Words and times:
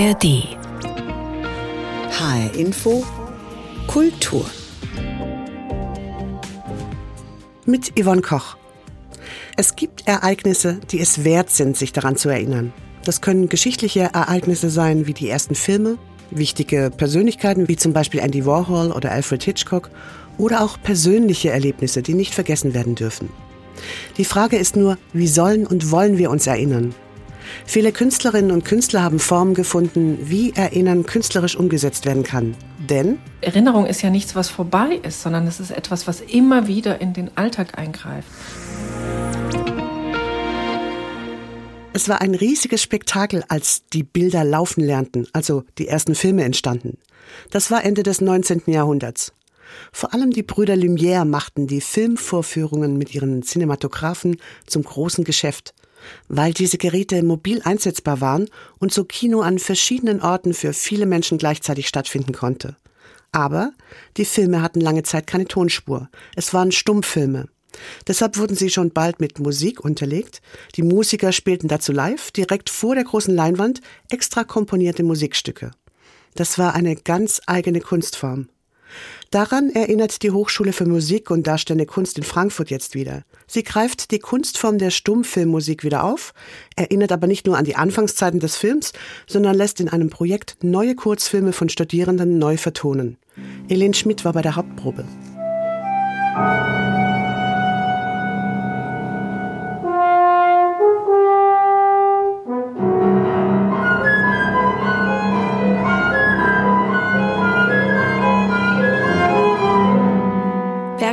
ARD. 0.00 0.56
HR 2.08 2.54
Info 2.54 3.04
Kultur. 3.86 4.46
Mit 7.66 7.92
Yvonne 8.00 8.22
Koch. 8.22 8.56
Es 9.58 9.76
gibt 9.76 10.08
Ereignisse, 10.08 10.80
die 10.90 11.00
es 11.00 11.24
wert 11.24 11.50
sind, 11.50 11.76
sich 11.76 11.92
daran 11.92 12.16
zu 12.16 12.30
erinnern. 12.30 12.72
Das 13.04 13.20
können 13.20 13.50
geschichtliche 13.50 14.00
Ereignisse 14.14 14.70
sein, 14.70 15.06
wie 15.06 15.12
die 15.12 15.28
ersten 15.28 15.54
Filme, 15.54 15.98
wichtige 16.30 16.90
Persönlichkeiten 16.96 17.68
wie 17.68 17.76
zum 17.76 17.92
Beispiel 17.92 18.20
Andy 18.20 18.46
Warhol 18.46 18.92
oder 18.92 19.12
Alfred 19.12 19.42
Hitchcock 19.42 19.90
oder 20.38 20.62
auch 20.62 20.80
persönliche 20.82 21.50
Erlebnisse, 21.50 22.00
die 22.00 22.14
nicht 22.14 22.34
vergessen 22.34 22.72
werden 22.72 22.94
dürfen. 22.94 23.28
Die 24.16 24.24
Frage 24.24 24.56
ist 24.56 24.76
nur, 24.76 24.96
wie 25.12 25.28
sollen 25.28 25.66
und 25.66 25.90
wollen 25.90 26.16
wir 26.16 26.30
uns 26.30 26.46
erinnern? 26.46 26.94
Viele 27.66 27.92
Künstlerinnen 27.92 28.50
und 28.50 28.64
Künstler 28.64 29.02
haben 29.02 29.18
Formen 29.18 29.54
gefunden, 29.54 30.18
wie 30.22 30.52
Erinnern 30.54 31.04
künstlerisch 31.06 31.56
umgesetzt 31.56 32.06
werden 32.06 32.22
kann. 32.22 32.56
Denn 32.78 33.18
Erinnerung 33.40 33.86
ist 33.86 34.02
ja 34.02 34.10
nichts, 34.10 34.34
was 34.34 34.48
vorbei 34.48 35.00
ist, 35.02 35.22
sondern 35.22 35.46
es 35.46 35.60
ist 35.60 35.70
etwas, 35.70 36.06
was 36.06 36.20
immer 36.20 36.66
wieder 36.66 37.00
in 37.00 37.12
den 37.12 37.30
Alltag 37.36 37.78
eingreift. 37.78 38.28
es 41.92 42.08
war 42.08 42.20
ein 42.20 42.34
riesiges 42.34 42.82
Spektakel, 42.82 43.44
als 43.48 43.84
die 43.92 44.04
Bilder 44.04 44.42
laufen 44.42 44.82
lernten, 44.82 45.26
also 45.34 45.64
die 45.76 45.88
ersten 45.88 46.14
Filme 46.14 46.44
entstanden. 46.44 46.98
Das 47.50 47.70
war 47.70 47.84
Ende 47.84 48.02
des 48.02 48.20
19. 48.20 48.62
Jahrhunderts. 48.66 49.32
Vor 49.92 50.14
allem 50.14 50.30
die 50.30 50.42
Brüder 50.42 50.74
Lumière 50.74 51.24
machten 51.24 51.66
die 51.66 51.82
Filmvorführungen 51.82 52.96
mit 52.96 53.14
ihren 53.14 53.42
Cinematographen 53.42 54.38
zum 54.66 54.82
großen 54.82 55.24
Geschäft 55.24 55.74
weil 56.28 56.52
diese 56.52 56.78
Geräte 56.78 57.22
mobil 57.22 57.60
einsetzbar 57.64 58.20
waren 58.20 58.48
und 58.78 58.92
so 58.92 59.04
Kino 59.04 59.40
an 59.40 59.58
verschiedenen 59.58 60.20
Orten 60.20 60.54
für 60.54 60.72
viele 60.72 61.06
Menschen 61.06 61.38
gleichzeitig 61.38 61.88
stattfinden 61.88 62.32
konnte. 62.32 62.76
Aber 63.32 63.72
die 64.16 64.24
Filme 64.24 64.62
hatten 64.62 64.80
lange 64.80 65.02
Zeit 65.02 65.26
keine 65.26 65.46
Tonspur. 65.46 66.08
Es 66.34 66.52
waren 66.52 66.72
Stummfilme. 66.72 67.48
Deshalb 68.06 68.36
wurden 68.36 68.56
sie 68.56 68.70
schon 68.70 68.90
bald 68.90 69.20
mit 69.20 69.38
Musik 69.38 69.84
unterlegt. 69.84 70.42
Die 70.76 70.82
Musiker 70.82 71.32
spielten 71.32 71.68
dazu 71.68 71.92
live, 71.92 72.32
direkt 72.32 72.68
vor 72.68 72.94
der 72.94 73.04
großen 73.04 73.34
Leinwand, 73.34 73.80
extra 74.08 74.44
komponierte 74.44 75.04
Musikstücke. 75.04 75.70
Das 76.34 76.58
war 76.58 76.74
eine 76.74 76.96
ganz 76.96 77.40
eigene 77.46 77.80
Kunstform. 77.80 78.48
Daran 79.30 79.70
erinnert 79.70 80.24
die 80.24 80.32
Hochschule 80.32 80.72
für 80.72 80.86
Musik 80.86 81.30
und 81.30 81.46
Darstellende 81.46 81.86
Kunst 81.86 82.18
in 82.18 82.24
Frankfurt 82.24 82.68
jetzt 82.68 82.96
wieder. 82.96 83.22
Sie 83.46 83.62
greift 83.62 84.10
die 84.10 84.18
Kunstform 84.18 84.78
der 84.78 84.90
Stummfilmmusik 84.90 85.84
wieder 85.84 86.02
auf, 86.02 86.34
erinnert 86.74 87.12
aber 87.12 87.28
nicht 87.28 87.46
nur 87.46 87.56
an 87.56 87.64
die 87.64 87.76
Anfangszeiten 87.76 88.40
des 88.40 88.56
Films, 88.56 88.92
sondern 89.28 89.54
lässt 89.54 89.78
in 89.78 89.88
einem 89.88 90.10
Projekt 90.10 90.56
neue 90.62 90.96
Kurzfilme 90.96 91.52
von 91.52 91.68
Studierenden 91.68 92.40
neu 92.40 92.56
vertonen. 92.56 93.18
Elen 93.68 93.94
Schmidt 93.94 94.24
war 94.24 94.32
bei 94.32 94.42
der 94.42 94.56
Hauptprobe. 94.56 95.04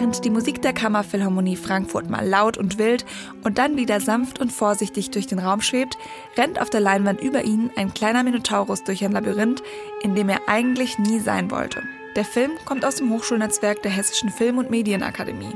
Während 0.07 0.23
die 0.23 0.29
Musik 0.29 0.61
der 0.61 0.71
Kammerphilharmonie 0.71 1.57
Frankfurt 1.57 2.09
mal 2.09 2.25
laut 2.25 2.57
und 2.57 2.77
wild 2.77 3.05
und 3.43 3.57
dann 3.57 3.75
wieder 3.75 3.99
sanft 3.99 4.39
und 4.39 4.53
vorsichtig 4.53 5.11
durch 5.11 5.27
den 5.27 5.37
Raum 5.37 5.59
schwebt, 5.59 5.97
rennt 6.37 6.61
auf 6.61 6.69
der 6.69 6.79
Leinwand 6.79 7.19
über 7.19 7.43
ihn 7.43 7.71
ein 7.75 7.93
kleiner 7.93 8.23
Minotaurus 8.23 8.85
durch 8.85 9.03
ein 9.03 9.11
Labyrinth, 9.11 9.61
in 10.03 10.15
dem 10.15 10.29
er 10.29 10.47
eigentlich 10.47 10.97
nie 10.97 11.19
sein 11.19 11.51
wollte. 11.51 11.83
Der 12.15 12.23
Film 12.23 12.51
kommt 12.63 12.85
aus 12.85 12.95
dem 12.95 13.09
Hochschulnetzwerk 13.09 13.81
der 13.81 13.91
Hessischen 13.91 14.29
Film- 14.29 14.59
und 14.59 14.69
Medienakademie. 14.69 15.55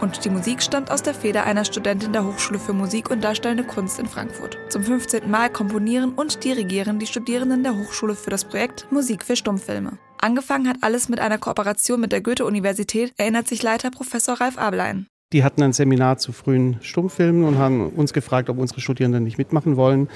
Und 0.00 0.24
die 0.24 0.30
Musik 0.30 0.62
stammt 0.62 0.90
aus 0.90 1.02
der 1.02 1.14
Feder 1.14 1.44
einer 1.44 1.64
Studentin 1.64 2.12
der 2.12 2.24
Hochschule 2.24 2.58
für 2.58 2.72
Musik 2.72 3.10
und 3.10 3.22
Darstellende 3.22 3.64
Kunst 3.64 3.98
in 3.98 4.06
Frankfurt. 4.06 4.58
Zum 4.68 4.82
15. 4.82 5.30
Mal 5.30 5.50
komponieren 5.50 6.12
und 6.14 6.42
dirigieren 6.44 6.98
die 6.98 7.06
Studierenden 7.06 7.62
der 7.62 7.76
Hochschule 7.76 8.14
für 8.14 8.30
das 8.30 8.44
Projekt 8.44 8.86
Musik 8.90 9.24
für 9.24 9.36
Stummfilme. 9.36 9.98
Angefangen 10.20 10.68
hat 10.68 10.78
alles 10.82 11.08
mit 11.08 11.20
einer 11.20 11.38
Kooperation 11.38 12.00
mit 12.00 12.12
der 12.12 12.20
Goethe-Universität, 12.20 13.12
erinnert 13.16 13.48
sich 13.48 13.62
Leiter 13.62 13.90
Professor 13.90 14.40
Ralf 14.40 14.58
Ablein. 14.58 15.06
Die 15.32 15.44
hatten 15.44 15.62
ein 15.62 15.72
Seminar 15.72 16.18
zu 16.18 16.32
frühen 16.32 16.78
Stummfilmen 16.80 17.44
und 17.44 17.56
haben 17.56 17.90
uns 17.90 18.12
gefragt, 18.12 18.50
ob 18.50 18.58
unsere 18.58 18.80
Studierenden 18.80 19.22
nicht 19.22 19.38
mitmachen 19.38 19.76
wollen. 19.76 20.08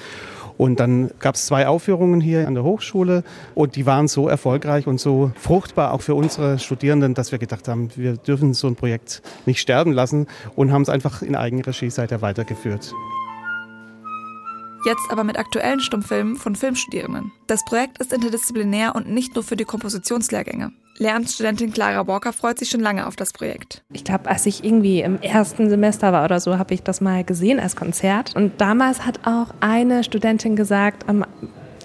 Und 0.56 0.80
dann 0.80 1.10
gab 1.18 1.34
es 1.34 1.46
zwei 1.46 1.66
Aufführungen 1.66 2.20
hier 2.20 2.46
an 2.46 2.54
der 2.54 2.64
Hochschule 2.64 3.24
und 3.54 3.76
die 3.76 3.86
waren 3.86 4.08
so 4.08 4.28
erfolgreich 4.28 4.86
und 4.86 5.00
so 5.00 5.32
fruchtbar 5.36 5.92
auch 5.92 6.00
für 6.00 6.14
unsere 6.14 6.58
Studierenden, 6.58 7.14
dass 7.14 7.32
wir 7.32 7.38
gedacht 7.38 7.68
haben, 7.68 7.90
wir 7.96 8.16
dürfen 8.16 8.54
so 8.54 8.68
ein 8.68 8.76
Projekt 8.76 9.22
nicht 9.46 9.60
sterben 9.60 9.92
lassen 9.92 10.26
und 10.54 10.72
haben 10.72 10.82
es 10.82 10.88
einfach 10.88 11.22
in 11.22 11.34
Eigenregie 11.34 11.90
seither 11.90 12.22
weitergeführt. 12.22 12.94
Jetzt 14.86 15.10
aber 15.10 15.24
mit 15.24 15.38
aktuellen 15.38 15.80
Stummfilmen 15.80 16.36
von 16.36 16.56
Filmstudierenden. 16.56 17.32
Das 17.46 17.64
Projekt 17.64 17.98
ist 17.98 18.12
interdisziplinär 18.12 18.94
und 18.94 19.08
nicht 19.08 19.34
nur 19.34 19.42
für 19.42 19.56
die 19.56 19.64
Kompositionslehrgänge. 19.64 20.72
Lehramtsstudentin 20.98 21.72
Clara 21.72 22.06
Walker 22.06 22.32
freut 22.32 22.58
sich 22.58 22.70
schon 22.70 22.80
lange 22.80 23.06
auf 23.06 23.16
das 23.16 23.32
Projekt. 23.32 23.82
Ich 23.92 24.04
glaube, 24.04 24.30
als 24.30 24.46
ich 24.46 24.64
irgendwie 24.64 25.00
im 25.00 25.20
ersten 25.20 25.68
Semester 25.68 26.12
war 26.12 26.24
oder 26.24 26.38
so, 26.38 26.58
habe 26.58 26.72
ich 26.72 26.82
das 26.82 27.00
mal 27.00 27.24
gesehen 27.24 27.58
als 27.58 27.74
Konzert. 27.74 28.36
Und 28.36 28.60
damals 28.60 29.04
hat 29.04 29.26
auch 29.26 29.48
eine 29.60 30.04
Studentin 30.04 30.54
gesagt, 30.54 31.08
am 31.08 31.24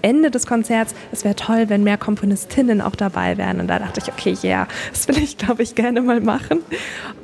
Ende 0.02 0.32
des 0.32 0.48
Konzerts, 0.48 0.94
es 1.12 1.24
wäre 1.24 1.36
toll, 1.36 1.66
wenn 1.68 1.84
mehr 1.84 1.98
Komponistinnen 1.98 2.82
auch 2.82 2.96
dabei 2.96 3.38
wären. 3.38 3.60
Und 3.60 3.68
da 3.68 3.80
dachte 3.80 4.00
ich, 4.02 4.12
okay, 4.12 4.38
ja, 4.42 4.50
yeah, 4.50 4.68
das 4.92 5.08
will 5.08 5.18
ich, 5.18 5.38
glaube 5.38 5.64
ich, 5.64 5.76
gerne 5.76 6.02
mal 6.02 6.22
machen. 6.22 6.60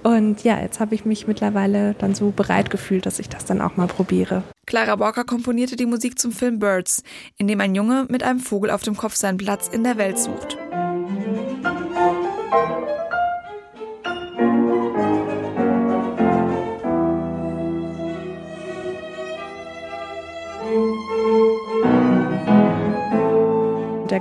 Und 0.04 0.44
ja, 0.44 0.60
jetzt 0.60 0.80
habe 0.80 0.96
ich 0.96 1.06
mich 1.06 1.28
mittlerweile 1.28 1.94
dann 1.94 2.16
so 2.16 2.32
bereit 2.32 2.70
gefühlt, 2.70 3.06
dass 3.06 3.20
ich 3.20 3.30
das 3.30 3.46
dann 3.46 3.62
auch 3.62 3.78
mal 3.78 3.88
probiere. 3.88 4.44
Clara 4.66 5.00
Walker 5.00 5.24
komponierte 5.24 5.76
die 5.76 5.86
Musik 5.86 6.20
zum 6.20 6.32
Film 6.32 6.60
Birds, 6.60 7.04
in 7.38 7.48
dem 7.48 7.62
ein 7.62 7.76
Junge 7.76 8.08
mit 8.10 8.24
einem 8.24 8.40
Vogel 8.40 8.72
auf 8.72 8.82
dem 8.82 8.98
Kopf 8.98 9.16
seinen 9.16 9.38
Platz 9.38 9.70
in 9.72 9.84
der 9.84 9.98
Welt 9.98 10.18
sucht. 10.18 10.58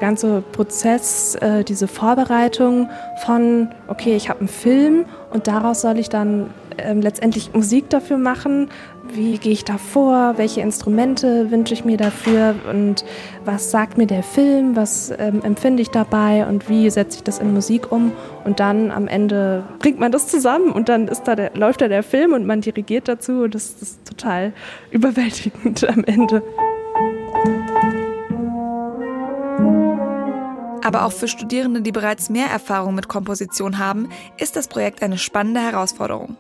Ganze 0.05 0.43
Prozess, 0.53 1.35
äh, 1.37 1.65
diese 1.65 1.89
Vorbereitung 1.89 2.91
von, 3.25 3.69
okay, 3.89 4.15
ich 4.17 4.29
habe 4.29 4.41
einen 4.41 4.49
Film 4.49 5.07
und 5.33 5.47
daraus 5.47 5.81
soll 5.81 5.99
ich 5.99 6.11
dann 6.11 6.51
ähm, 6.77 7.01
letztendlich 7.01 7.55
Musik 7.55 7.89
dafür 7.89 8.19
machen. 8.19 8.69
Wie 9.13 9.39
gehe 9.39 9.53
ich 9.53 9.65
da 9.65 9.79
vor? 9.79 10.35
Welche 10.37 10.61
Instrumente 10.61 11.51
wünsche 11.51 11.73
ich 11.73 11.85
mir 11.85 11.97
dafür? 11.97 12.55
Und 12.71 13.05
was 13.45 13.71
sagt 13.71 13.97
mir 13.97 14.07
der 14.07 14.23
Film? 14.23 14.77
Was 14.77 15.13
ähm, 15.19 15.43
empfinde 15.43 15.83
ich 15.83 15.91
dabei? 15.91 16.47
Und 16.47 16.69
wie 16.69 16.91
setze 16.91 17.19
ich 17.19 17.25
das 17.25 17.39
in 17.39 17.55
Musik 17.55 17.91
um? 17.93 18.13
Und 18.45 18.61
dann 18.61 18.91
am 18.91 19.09
Ende 19.09 19.65
bringt 19.79 20.01
man 20.01 20.13
das 20.13 20.29
zusammen 20.29 20.71
und 20.71 20.89
dann 20.89 21.09
ist 21.09 21.25
da 21.25 21.37
der, 21.37 21.53
läuft 21.55 21.81
da 21.81 21.89
der 21.89 22.03
Film 22.03 22.33
und 22.33 22.47
man 22.47 22.61
dirigiert 22.61 23.09
dazu. 23.09 23.43
Und 23.43 23.55
das, 23.55 23.75
ist 23.81 24.07
total 24.07 24.53
überwältigend 24.91 25.89
am 25.89 26.05
Ende. 26.05 26.43
Aber 30.95 31.07
auch 31.07 31.13
für 31.13 31.27
Studierende, 31.27 31.83
die 31.83 31.91
bereits 31.91 32.31
mehr 32.31 32.47
Erfahrung 32.47 32.95
mit 32.95 33.09
Komposition 33.09 33.79
haben, 33.79 34.11
ist 34.39 34.55
das 34.55 34.69
Projekt 34.69 35.03
eine 35.03 35.19
spannende 35.19 35.61
Herausforderung. 35.61 36.37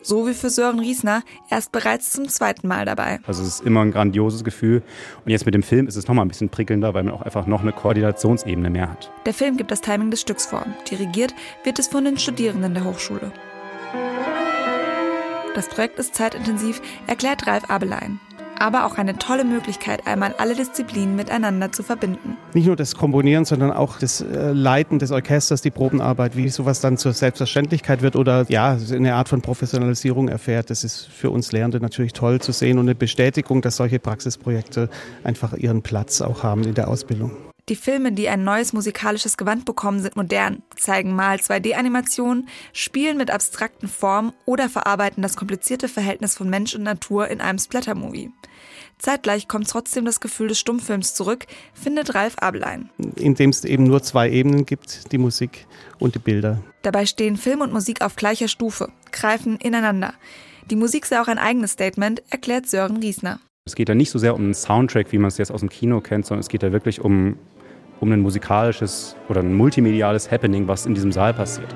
So 0.00 0.28
wie 0.28 0.32
für 0.32 0.48
Sören 0.48 0.78
Riesner, 0.78 1.24
er 1.50 1.58
ist 1.58 1.72
bereits 1.72 2.12
zum 2.12 2.28
zweiten 2.28 2.68
Mal 2.68 2.84
dabei. 2.84 3.18
Also 3.26 3.42
es 3.42 3.48
ist 3.48 3.66
immer 3.66 3.80
ein 3.80 3.90
grandioses 3.90 4.44
Gefühl. 4.44 4.84
Und 5.24 5.32
jetzt 5.32 5.44
mit 5.44 5.56
dem 5.56 5.64
Film 5.64 5.88
ist 5.88 5.96
es 5.96 6.06
nochmal 6.06 6.24
ein 6.24 6.28
bisschen 6.28 6.50
prickelnder, 6.50 6.94
weil 6.94 7.02
man 7.02 7.14
auch 7.14 7.22
einfach 7.22 7.48
noch 7.48 7.62
eine 7.62 7.72
Koordinationsebene 7.72 8.70
mehr 8.70 8.90
hat. 8.90 9.10
Der 9.26 9.34
Film 9.34 9.56
gibt 9.56 9.72
das 9.72 9.80
Timing 9.80 10.12
des 10.12 10.20
Stücks 10.20 10.46
vor. 10.46 10.64
Dirigiert 10.88 11.34
wird 11.64 11.80
es 11.80 11.88
von 11.88 12.04
den 12.04 12.16
Studierenden 12.16 12.74
der 12.74 12.84
Hochschule. 12.84 13.32
Das 15.56 15.68
Projekt 15.68 15.98
ist 15.98 16.14
zeitintensiv, 16.14 16.80
erklärt 17.08 17.48
Ralf 17.48 17.68
Abelein 17.68 18.20
aber 18.58 18.86
auch 18.86 18.98
eine 18.98 19.16
tolle 19.16 19.44
Möglichkeit, 19.44 20.06
einmal 20.06 20.34
alle 20.38 20.54
Disziplinen 20.54 21.16
miteinander 21.16 21.72
zu 21.72 21.82
verbinden. 21.82 22.36
Nicht 22.54 22.66
nur 22.66 22.76
das 22.76 22.94
Komponieren, 22.94 23.44
sondern 23.44 23.72
auch 23.72 23.98
das 23.98 24.20
äh, 24.20 24.52
Leiten 24.52 24.98
des 24.98 25.10
Orchesters, 25.10 25.62
die 25.62 25.70
Probenarbeit, 25.70 26.36
wie 26.36 26.48
sowas 26.48 26.80
dann 26.80 26.96
zur 26.96 27.12
Selbstverständlichkeit 27.12 28.02
wird 28.02 28.16
oder 28.16 28.46
ja, 28.48 28.76
eine 28.92 29.14
Art 29.14 29.28
von 29.28 29.42
Professionalisierung 29.42 30.28
erfährt. 30.28 30.70
Das 30.70 30.84
ist 30.84 31.06
für 31.06 31.30
uns 31.30 31.52
Lehrende 31.52 31.80
natürlich 31.80 32.12
toll 32.12 32.40
zu 32.40 32.52
sehen 32.52 32.78
und 32.78 32.86
eine 32.86 32.94
Bestätigung, 32.94 33.62
dass 33.62 33.76
solche 33.76 33.98
Praxisprojekte 33.98 34.88
einfach 35.24 35.54
ihren 35.54 35.82
Platz 35.82 36.20
auch 36.20 36.42
haben 36.42 36.64
in 36.64 36.74
der 36.74 36.88
Ausbildung. 36.88 37.32
Die 37.68 37.74
Filme, 37.74 38.12
die 38.12 38.28
ein 38.28 38.44
neues 38.44 38.72
musikalisches 38.72 39.36
Gewand 39.36 39.64
bekommen, 39.64 39.98
sind 39.98 40.14
modern, 40.14 40.62
zeigen 40.76 41.16
mal 41.16 41.38
2D-Animationen, 41.38 42.46
spielen 42.72 43.16
mit 43.16 43.32
abstrakten 43.32 43.88
Formen 43.88 44.32
oder 44.44 44.68
verarbeiten 44.68 45.20
das 45.20 45.36
komplizierte 45.36 45.88
Verhältnis 45.88 46.36
von 46.36 46.48
Mensch 46.48 46.76
und 46.76 46.84
Natur 46.84 47.26
in 47.26 47.40
einem 47.40 47.58
Splatter-Movie. 47.58 48.30
Zeitgleich 48.98 49.48
kommt 49.48 49.68
trotzdem 49.68 50.04
das 50.04 50.20
Gefühl 50.20 50.46
des 50.46 50.60
Stummfilms 50.60 51.14
zurück, 51.14 51.46
findet 51.74 52.14
Ralf 52.14 52.38
Ablein. 52.38 52.88
Indem 53.16 53.50
es 53.50 53.64
eben 53.64 53.82
nur 53.82 54.00
zwei 54.00 54.30
Ebenen 54.30 54.64
gibt, 54.64 55.10
die 55.10 55.18
Musik 55.18 55.66
und 55.98 56.14
die 56.14 56.20
Bilder. 56.20 56.62
Dabei 56.82 57.04
stehen 57.04 57.36
Film 57.36 57.62
und 57.62 57.72
Musik 57.72 58.00
auf 58.00 58.14
gleicher 58.14 58.46
Stufe, 58.46 58.92
greifen 59.10 59.56
ineinander. 59.56 60.14
Die 60.70 60.76
Musik 60.76 61.04
sei 61.04 61.20
auch 61.20 61.28
ein 61.28 61.38
eigenes 61.38 61.72
Statement, 61.72 62.22
erklärt 62.30 62.68
Sören 62.68 62.98
Riesner. 62.98 63.40
Es 63.66 63.74
geht 63.74 63.88
da 63.88 63.96
nicht 63.96 64.10
so 64.10 64.20
sehr 64.20 64.36
um 64.36 64.42
einen 64.42 64.54
Soundtrack, 64.54 65.10
wie 65.10 65.18
man 65.18 65.26
es 65.26 65.38
jetzt 65.38 65.50
aus 65.50 65.58
dem 65.58 65.68
Kino 65.68 66.00
kennt, 66.00 66.24
sondern 66.24 66.40
es 66.40 66.48
geht 66.48 66.62
da 66.62 66.70
wirklich 66.70 67.00
um, 67.00 67.36
um 68.00 68.12
ein 68.12 68.20
musikalisches 68.20 69.16
oder 69.28 69.40
ein 69.40 69.54
multimediales 69.54 70.30
Happening, 70.30 70.68
was 70.68 70.86
in 70.86 70.94
diesem 70.94 71.12
Saal 71.12 71.34
passiert. 71.34 71.74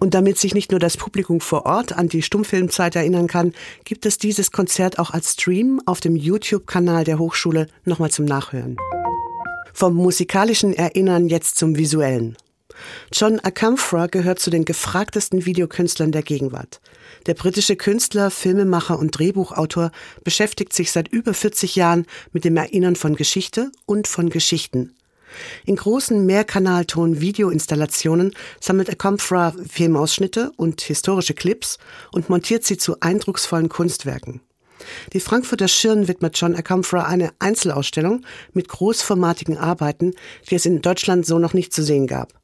Und 0.00 0.14
damit 0.14 0.38
sich 0.38 0.54
nicht 0.54 0.70
nur 0.70 0.80
das 0.80 0.96
Publikum 0.96 1.40
vor 1.40 1.66
Ort 1.66 1.96
an 1.96 2.08
die 2.08 2.22
Stummfilmzeit 2.22 2.96
erinnern 2.96 3.26
kann, 3.26 3.52
gibt 3.84 4.06
es 4.06 4.16
dieses 4.16 4.50
Konzert 4.50 4.98
auch 4.98 5.10
als 5.10 5.34
Stream 5.34 5.80
auf 5.84 6.00
dem 6.00 6.16
YouTube-Kanal 6.16 7.04
der 7.04 7.18
Hochschule 7.18 7.66
nochmal 7.84 8.10
zum 8.10 8.24
Nachhören. 8.24 8.76
Vom 9.74 9.94
musikalischen 9.94 10.72
Erinnern 10.72 11.28
jetzt 11.28 11.58
zum 11.58 11.76
visuellen. 11.76 12.36
John 13.12 13.40
Akamfra 13.40 14.06
gehört 14.06 14.38
zu 14.38 14.50
den 14.50 14.64
gefragtesten 14.64 15.46
Videokünstlern 15.46 16.12
der 16.12 16.22
Gegenwart. 16.22 16.80
Der 17.26 17.34
britische 17.34 17.76
Künstler, 17.76 18.30
Filmemacher 18.30 18.98
und 18.98 19.18
Drehbuchautor 19.18 19.90
beschäftigt 20.24 20.72
sich 20.72 20.92
seit 20.92 21.08
über 21.08 21.34
40 21.34 21.76
Jahren 21.76 22.06
mit 22.32 22.44
dem 22.44 22.56
Erinnern 22.56 22.96
von 22.96 23.16
Geschichte 23.16 23.70
und 23.86 24.08
von 24.08 24.30
Geschichten. 24.30 24.94
In 25.64 25.76
großen 25.76 26.26
Mehrkanalton-Videoinstallationen 26.26 28.34
sammelt 28.60 28.90
Akamfra 28.90 29.54
Filmausschnitte 29.68 30.50
und 30.56 30.80
historische 30.80 31.34
Clips 31.34 31.78
und 32.12 32.28
montiert 32.28 32.64
sie 32.64 32.76
zu 32.76 32.96
eindrucksvollen 33.00 33.68
Kunstwerken. 33.68 34.40
Die 35.12 35.20
Frankfurter 35.20 35.68
Schirn 35.68 36.08
widmet 36.08 36.40
John 36.40 36.56
Akamfra 36.56 37.04
eine 37.04 37.32
Einzelausstellung 37.38 38.24
mit 38.52 38.68
großformatigen 38.68 39.58
Arbeiten, 39.58 40.14
die 40.48 40.54
es 40.54 40.66
in 40.66 40.82
Deutschland 40.82 41.26
so 41.26 41.38
noch 41.38 41.52
nicht 41.52 41.72
zu 41.72 41.82
sehen 41.82 42.06
gab. 42.06 42.39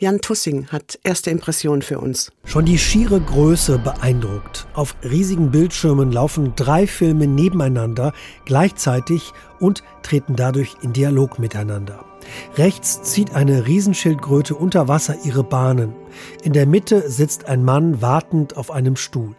Jan 0.00 0.20
Tussing 0.20 0.68
hat 0.68 0.96
erste 1.02 1.30
Impressionen 1.30 1.82
für 1.82 1.98
uns. 1.98 2.30
Schon 2.44 2.64
die 2.64 2.78
schiere 2.78 3.20
Größe 3.20 3.78
beeindruckt. 3.78 4.68
Auf 4.74 4.94
riesigen 5.02 5.50
Bildschirmen 5.50 6.12
laufen 6.12 6.52
drei 6.54 6.86
Filme 6.86 7.26
nebeneinander 7.26 8.12
gleichzeitig 8.44 9.32
und 9.58 9.82
treten 10.02 10.36
dadurch 10.36 10.76
in 10.82 10.92
Dialog 10.92 11.40
miteinander. 11.40 12.04
Rechts 12.56 13.02
zieht 13.02 13.34
eine 13.34 13.66
Riesenschildkröte 13.66 14.54
unter 14.54 14.86
Wasser 14.86 15.16
ihre 15.24 15.42
Bahnen. 15.42 15.94
In 16.44 16.52
der 16.52 16.66
Mitte 16.66 17.10
sitzt 17.10 17.46
ein 17.46 17.64
Mann 17.64 18.00
wartend 18.00 18.56
auf 18.56 18.70
einem 18.70 18.94
Stuhl. 18.94 19.34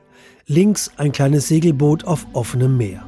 Links 0.45 0.91
ein 0.97 1.13
kleines 1.13 1.47
Segelboot 1.47 2.03
auf 2.03 2.27
offenem 2.33 2.75
Meer. 2.75 3.07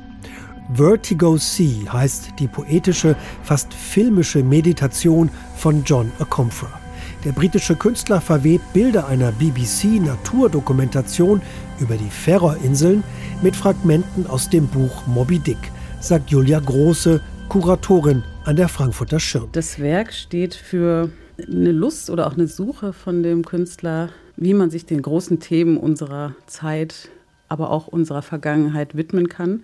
Vertigo 0.73 1.35
Sea 1.35 1.91
heißt 1.91 2.29
die 2.39 2.47
poetische, 2.47 3.17
fast 3.43 3.73
filmische 3.73 4.41
Meditation 4.41 5.29
von 5.57 5.83
John 5.83 6.13
Acomfra. 6.19 6.80
Der 7.23 7.31
britische 7.33 7.75
Künstler 7.75 8.19
verwebt 8.19 8.73
Bilder 8.73 9.07
einer 9.07 9.31
BBC-Naturdokumentation 9.33 11.39
über 11.79 11.95
die 11.95 12.09
Färöerinseln 12.09 13.03
mit 13.43 13.55
Fragmenten 13.55 14.25
aus 14.25 14.49
dem 14.49 14.67
Buch 14.67 15.05
Moby 15.05 15.37
Dick, 15.37 15.59
sagt 15.99 16.31
Julia 16.31 16.59
Große, 16.59 17.21
Kuratorin 17.47 18.23
an 18.45 18.55
der 18.55 18.69
Frankfurter 18.69 19.19
Schirn. 19.19 19.49
Das 19.51 19.77
Werk 19.77 20.13
steht 20.13 20.55
für 20.55 21.11
eine 21.37 21.71
Lust 21.71 22.09
oder 22.09 22.25
auch 22.25 22.33
eine 22.33 22.47
Suche 22.47 22.91
von 22.91 23.21
dem 23.21 23.45
Künstler, 23.45 24.09
wie 24.35 24.55
man 24.55 24.71
sich 24.71 24.87
den 24.87 25.03
großen 25.03 25.39
Themen 25.39 25.77
unserer 25.77 26.33
Zeit, 26.47 27.09
aber 27.49 27.69
auch 27.69 27.85
unserer 27.85 28.23
Vergangenheit 28.23 28.97
widmen 28.97 29.29
kann 29.29 29.63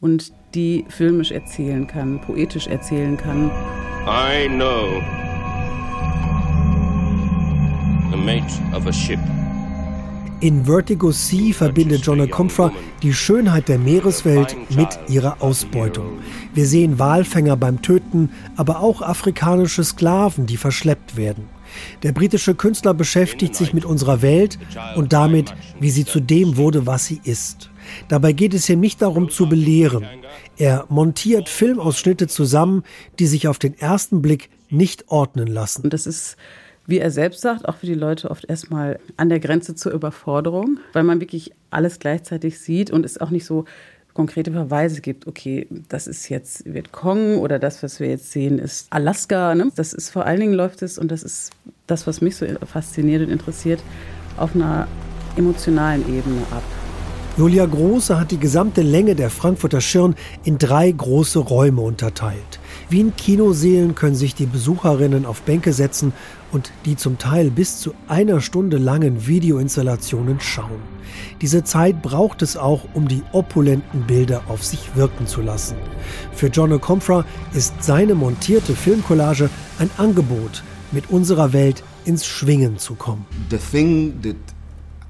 und 0.00 0.32
die 0.54 0.84
filmisch 0.88 1.32
erzählen 1.32 1.88
kann, 1.88 2.20
poetisch 2.20 2.68
erzählen 2.68 3.16
kann. 3.16 3.50
I 4.06 4.46
know 4.46 5.02
the 8.16 8.22
mate 8.22 8.60
of 8.74 8.86
a 8.86 8.92
ship. 8.92 9.20
In 10.40 10.66
Vertigo 10.66 11.12
Sea 11.12 11.52
verbindet 11.52 12.04
John 12.04 12.28
Comfra 12.30 12.70
die 13.02 13.14
Schönheit 13.14 13.68
der 13.68 13.78
Meereswelt 13.78 14.54
mit 14.76 14.88
ihrer 15.08 15.40
Ausbeutung. 15.40 16.18
Wir 16.52 16.66
sehen 16.66 16.98
Walfänger 16.98 17.56
beim 17.56 17.80
Töten, 17.80 18.30
aber 18.54 18.80
auch 18.80 19.00
afrikanische 19.00 19.82
Sklaven, 19.82 20.44
die 20.46 20.58
verschleppt 20.58 21.16
werden. 21.16 21.48
Der 22.02 22.12
britische 22.12 22.54
Künstler 22.54 22.92
beschäftigt 22.92 23.54
sich 23.54 23.72
mit 23.72 23.86
unserer 23.86 24.20
Welt 24.20 24.58
und 24.94 25.14
damit, 25.14 25.54
wie 25.80 25.90
sie 25.90 26.04
zu 26.04 26.20
dem 26.20 26.58
wurde, 26.58 26.86
was 26.86 27.06
sie 27.06 27.20
ist. 27.24 27.70
Dabei 28.08 28.32
geht 28.32 28.52
es 28.52 28.68
ihm 28.68 28.80
nicht 28.80 29.00
darum 29.00 29.30
zu 29.30 29.48
belehren. 29.48 30.04
Er 30.58 30.84
montiert 30.90 31.48
Filmausschnitte 31.48 32.28
zusammen, 32.28 32.82
die 33.18 33.26
sich 33.26 33.48
auf 33.48 33.58
den 33.58 33.76
ersten 33.78 34.20
Blick 34.20 34.50
nicht 34.68 35.08
ordnen 35.08 35.46
lassen. 35.46 35.88
Das 35.90 36.06
ist 36.06 36.36
wie 36.86 36.98
er 36.98 37.10
selbst 37.10 37.40
sagt, 37.40 37.68
auch 37.68 37.76
für 37.76 37.86
die 37.86 37.94
Leute 37.94 38.30
oft 38.30 38.44
erstmal 38.44 38.98
an 39.16 39.28
der 39.28 39.40
Grenze 39.40 39.74
zur 39.74 39.92
Überforderung, 39.92 40.78
weil 40.92 41.02
man 41.02 41.20
wirklich 41.20 41.52
alles 41.70 41.98
gleichzeitig 41.98 42.58
sieht 42.58 42.90
und 42.90 43.04
es 43.04 43.20
auch 43.20 43.30
nicht 43.30 43.44
so 43.44 43.64
konkrete 44.14 44.50
Verweise 44.50 45.02
gibt, 45.02 45.26
okay, 45.26 45.66
das 45.90 46.06
ist 46.06 46.30
jetzt 46.30 46.64
Vietcong 46.64 47.38
oder 47.38 47.58
das, 47.58 47.82
was 47.82 48.00
wir 48.00 48.08
jetzt 48.08 48.32
sehen, 48.32 48.58
ist 48.58 48.86
Alaska. 48.88 49.54
Ne? 49.54 49.70
Das 49.76 49.92
ist 49.92 50.08
vor 50.08 50.24
allen 50.24 50.40
Dingen 50.40 50.54
läuft 50.54 50.80
es, 50.80 50.96
und 50.98 51.10
das 51.10 51.22
ist 51.22 51.50
das, 51.86 52.06
was 52.06 52.22
mich 52.22 52.34
so 52.36 52.46
fasziniert 52.64 53.22
und 53.22 53.30
interessiert, 53.30 53.82
auf 54.38 54.54
einer 54.54 54.88
emotionalen 55.36 56.02
Ebene 56.08 56.40
ab. 56.50 56.62
Julia 57.36 57.66
Große 57.66 58.18
hat 58.18 58.30
die 58.30 58.38
gesamte 58.38 58.80
Länge 58.80 59.14
der 59.14 59.28
Frankfurter 59.28 59.82
Schirn 59.82 60.14
in 60.44 60.56
drei 60.56 60.90
große 60.90 61.38
Räume 61.38 61.82
unterteilt. 61.82 62.58
Wie 62.88 63.00
in 63.00 63.14
Kinoseelen 63.14 63.94
können 63.94 64.14
sich 64.14 64.34
die 64.34 64.46
Besucherinnen 64.46 65.26
auf 65.26 65.42
Bänke 65.42 65.74
setzen 65.74 66.14
und 66.50 66.72
die 66.86 66.96
zum 66.96 67.18
Teil 67.18 67.50
bis 67.50 67.78
zu 67.78 67.92
einer 68.08 68.40
Stunde 68.40 68.78
langen 68.78 69.26
Videoinstallationen 69.26 70.40
schauen. 70.40 70.80
Diese 71.42 71.62
Zeit 71.62 72.00
braucht 72.00 72.40
es 72.40 72.56
auch, 72.56 72.86
um 72.94 73.06
die 73.06 73.22
opulenten 73.32 74.06
Bilder 74.06 74.40
auf 74.48 74.64
sich 74.64 74.96
wirken 74.96 75.26
zu 75.26 75.42
lassen. 75.42 75.76
Für 76.32 76.46
John 76.46 76.72
O'Comfra 76.72 77.24
ist 77.52 77.84
seine 77.84 78.14
montierte 78.14 78.74
Filmcollage 78.74 79.50
ein 79.78 79.90
Angebot, 79.98 80.62
mit 80.90 81.10
unserer 81.10 81.52
Welt 81.52 81.82
ins 82.06 82.24
Schwingen 82.24 82.78
zu 82.78 82.94
kommen. 82.94 83.26
The 83.50 83.58
thing 83.58 84.14
that 84.22 84.55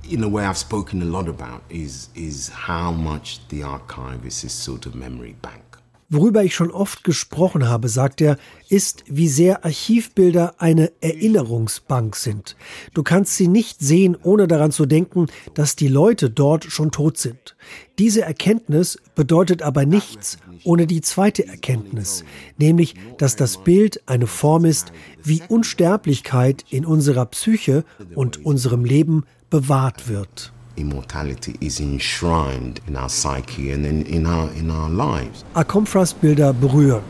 in 0.08 0.22
a 0.22 0.28
way 0.28 0.44
I've 0.44 0.58
spoken 0.58 1.02
a 1.02 1.04
lot 1.04 1.28
about 1.28 1.62
is 1.68 2.08
is 2.14 2.48
how 2.48 2.92
much 2.92 3.46
the 3.48 3.62
archive 3.62 4.24
is 4.24 4.42
this 4.42 4.52
sort 4.52 4.86
of 4.86 4.94
memory 4.94 5.36
bank. 5.42 5.65
Worüber 6.08 6.44
ich 6.44 6.54
schon 6.54 6.70
oft 6.70 7.02
gesprochen 7.02 7.68
habe, 7.68 7.88
sagt 7.88 8.20
er, 8.20 8.38
ist, 8.68 9.02
wie 9.08 9.26
sehr 9.26 9.64
Archivbilder 9.64 10.54
eine 10.58 10.92
Erinnerungsbank 11.00 12.14
sind. 12.14 12.56
Du 12.94 13.02
kannst 13.02 13.36
sie 13.36 13.48
nicht 13.48 13.80
sehen, 13.80 14.16
ohne 14.22 14.46
daran 14.46 14.70
zu 14.70 14.86
denken, 14.86 15.26
dass 15.54 15.74
die 15.74 15.88
Leute 15.88 16.30
dort 16.30 16.64
schon 16.64 16.92
tot 16.92 17.18
sind. 17.18 17.56
Diese 17.98 18.22
Erkenntnis 18.22 18.98
bedeutet 19.16 19.62
aber 19.62 19.84
nichts 19.84 20.38
ohne 20.62 20.86
die 20.86 21.00
zweite 21.00 21.46
Erkenntnis, 21.46 22.24
nämlich, 22.56 22.94
dass 23.18 23.34
das 23.34 23.58
Bild 23.58 24.00
eine 24.06 24.28
Form 24.28 24.64
ist, 24.64 24.92
wie 25.24 25.42
Unsterblichkeit 25.48 26.64
in 26.70 26.86
unserer 26.86 27.26
Psyche 27.26 27.84
und 28.14 28.44
unserem 28.44 28.84
Leben 28.84 29.24
bewahrt 29.50 30.08
wird 30.08 30.52
immortality 30.76 31.56
is 31.60 31.80
enshrined 31.80 32.80
in 32.86 32.96
our 32.96 33.08
psyche 33.08 33.72
and 33.72 33.86
in, 33.86 34.06
in, 34.06 34.26
our, 34.26 34.50
in 34.52 34.70
our 34.70 34.88
lives. 34.88 35.44
Akomfras 35.54 36.14
Bilder 36.14 36.52
berühren. 36.52 37.02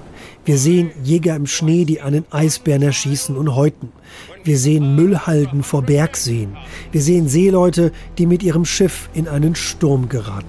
Wir 0.44 0.58
sehen 0.58 0.90
Jäger 1.02 1.34
im 1.34 1.46
Schnee, 1.46 1.84
die 1.84 2.00
einen 2.00 2.24
Eisbären 2.30 2.82
erschießen 2.82 3.36
und 3.36 3.54
häuten. 3.54 3.92
Wir 4.44 4.58
sehen 4.58 4.94
Müllhalden 4.94 5.64
vor 5.64 5.82
Bergseen. 5.82 6.56
Wir 6.92 7.02
sehen 7.02 7.28
Seeleute, 7.28 7.90
die 8.16 8.26
mit 8.26 8.44
ihrem 8.44 8.64
Schiff 8.64 9.08
in 9.12 9.26
einen 9.26 9.56
Sturm 9.56 10.08
geraten. 10.08 10.46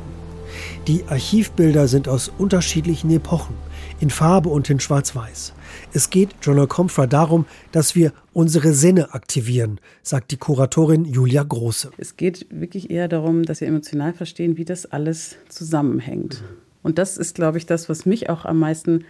Die 0.88 1.04
Archivbilder 1.08 1.88
sind 1.88 2.08
aus 2.08 2.32
unterschiedlichen 2.38 3.10
Epochen, 3.10 3.56
in 4.00 4.10
Farbe 4.10 4.50
und 4.50 4.70
in 4.70 4.80
Schwarz-Weiß. 4.80 5.54
Es 5.94 6.10
geht 6.10 6.30
John 6.42 6.68
Comfra 6.68 7.08
darum, 7.08 7.46
dass 7.72 7.96
wir 7.96 8.14
unsere 8.34 8.74
Sinne 8.74 9.14
aktivieren, 9.14 9.80
sagt 10.04 10.32
die 10.32 10.38
Kuratorin 10.38 11.06
Julia 11.06 11.44
Große. 11.44 11.92
Es 11.98 12.18
geht 12.18 12.48
wirklich 12.50 12.90
eher 12.90 13.08
darum, 13.08 13.44
dass 13.44 13.62
wir 13.62 13.68
emotional 13.68 14.14
verstehen, 14.14 14.58
wie 14.58 14.66
das 14.66 14.86
alles 14.86 15.38
zusammenhängt. 15.50 16.44
Und 16.84 16.98
das 16.98 17.18
ist, 17.18 17.36
glaube 17.36 17.58
ich, 17.58 17.66
das, 17.66 17.90
was 17.90 18.06
mich 18.06 18.30
auch 18.30 18.46
am 18.46 18.60
meisten 18.60 19.04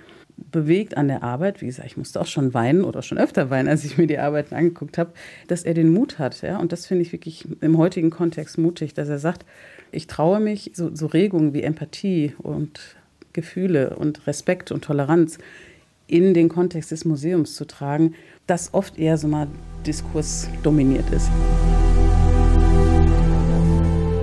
bewegt 0.52 0.98
an 0.98 1.08
der 1.08 1.24
Arbeit. 1.24 1.62
Wie 1.62 1.66
gesagt, 1.66 1.88
ich 1.88 1.98
musste 1.98 2.22
auch 2.22 2.28
schon 2.28 2.54
weinen 2.54 2.84
oder 2.84 3.02
schon 3.02 3.18
öfter 3.18 3.50
weinen, 3.50 3.68
als 3.68 3.84
ich 3.84 3.98
mir 3.98 4.08
die 4.08 4.20
Arbeiten 4.20 4.56
angeguckt 4.56 4.98
habe, 4.98 5.12
dass 5.48 5.64
er 5.64 5.74
den 5.74 5.92
Mut 5.92 6.20
hat. 6.20 6.42
Ja? 6.42 6.58
Und 6.58 6.72
das 6.72 6.86
finde 6.86 7.02
ich 7.02 7.12
wirklich 7.12 7.48
im 7.62 7.78
heutigen 7.78 8.10
Kontext 8.10 8.58
mutig, 8.58 8.94
dass 8.94 9.10
er 9.10 9.20
sagt, 9.20 9.46
ich 9.92 10.08
traue 10.08 10.40
mich, 10.40 10.72
so, 10.74 10.94
so 10.94 11.08
Regungen 11.08 11.54
wie 11.54 11.64
Empathie 11.64 12.34
und 12.38 12.80
Gefühle 13.34 13.96
und 13.96 14.26
Respekt 14.28 14.72
und 14.72 14.84
Toleranz 14.84 15.38
in 16.08 16.34
den 16.34 16.50
Kontext 16.50 16.92
des 16.92 17.06
Museums 17.06 17.56
zu 17.56 17.66
tragen, 17.66 18.16
das 18.48 18.74
oft 18.74 18.98
eher 18.98 19.18
so 19.18 19.28
mal 19.28 19.48
Diskurs 19.86 20.48
dominiert 20.64 21.10
ist. 21.12 21.30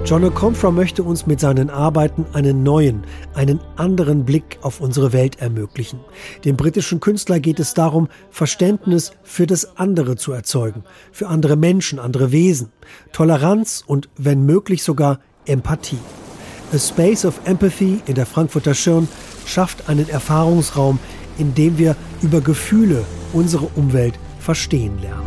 John 0.06 0.22
O'Comfra 0.22 0.70
möchte 0.70 1.02
uns 1.02 1.26
mit 1.26 1.40
seinen 1.40 1.70
Arbeiten 1.70 2.26
einen 2.34 2.62
neuen, 2.62 3.04
einen 3.32 3.58
anderen 3.76 4.26
Blick 4.26 4.58
auf 4.60 4.82
unsere 4.82 5.14
Welt 5.14 5.40
ermöglichen. 5.40 5.98
Dem 6.44 6.58
britischen 6.58 7.00
Künstler 7.00 7.40
geht 7.40 7.58
es 7.58 7.72
darum, 7.72 8.08
Verständnis 8.30 9.12
für 9.22 9.46
das 9.46 9.78
andere 9.78 10.16
zu 10.16 10.32
erzeugen, 10.32 10.84
für 11.10 11.28
andere 11.28 11.56
Menschen, 11.56 11.98
andere 11.98 12.32
Wesen, 12.32 12.68
Toleranz 13.12 13.82
und 13.86 14.10
wenn 14.18 14.44
möglich 14.44 14.82
sogar 14.82 15.20
Empathie. 15.46 15.98
A 16.74 16.78
Space 16.78 17.24
of 17.24 17.40
Empathy 17.46 18.02
in 18.04 18.14
der 18.14 18.26
Frankfurter 18.26 18.74
Schirn 18.74 19.08
schafft 19.46 19.88
einen 19.88 20.10
Erfahrungsraum, 20.10 20.98
in 21.38 21.54
dem 21.54 21.78
wir 21.78 21.96
über 22.22 22.40
Gefühle 22.40 23.04
unsere 23.32 23.66
Umwelt 23.74 24.14
verstehen 24.38 25.00
lernen. 25.00 25.22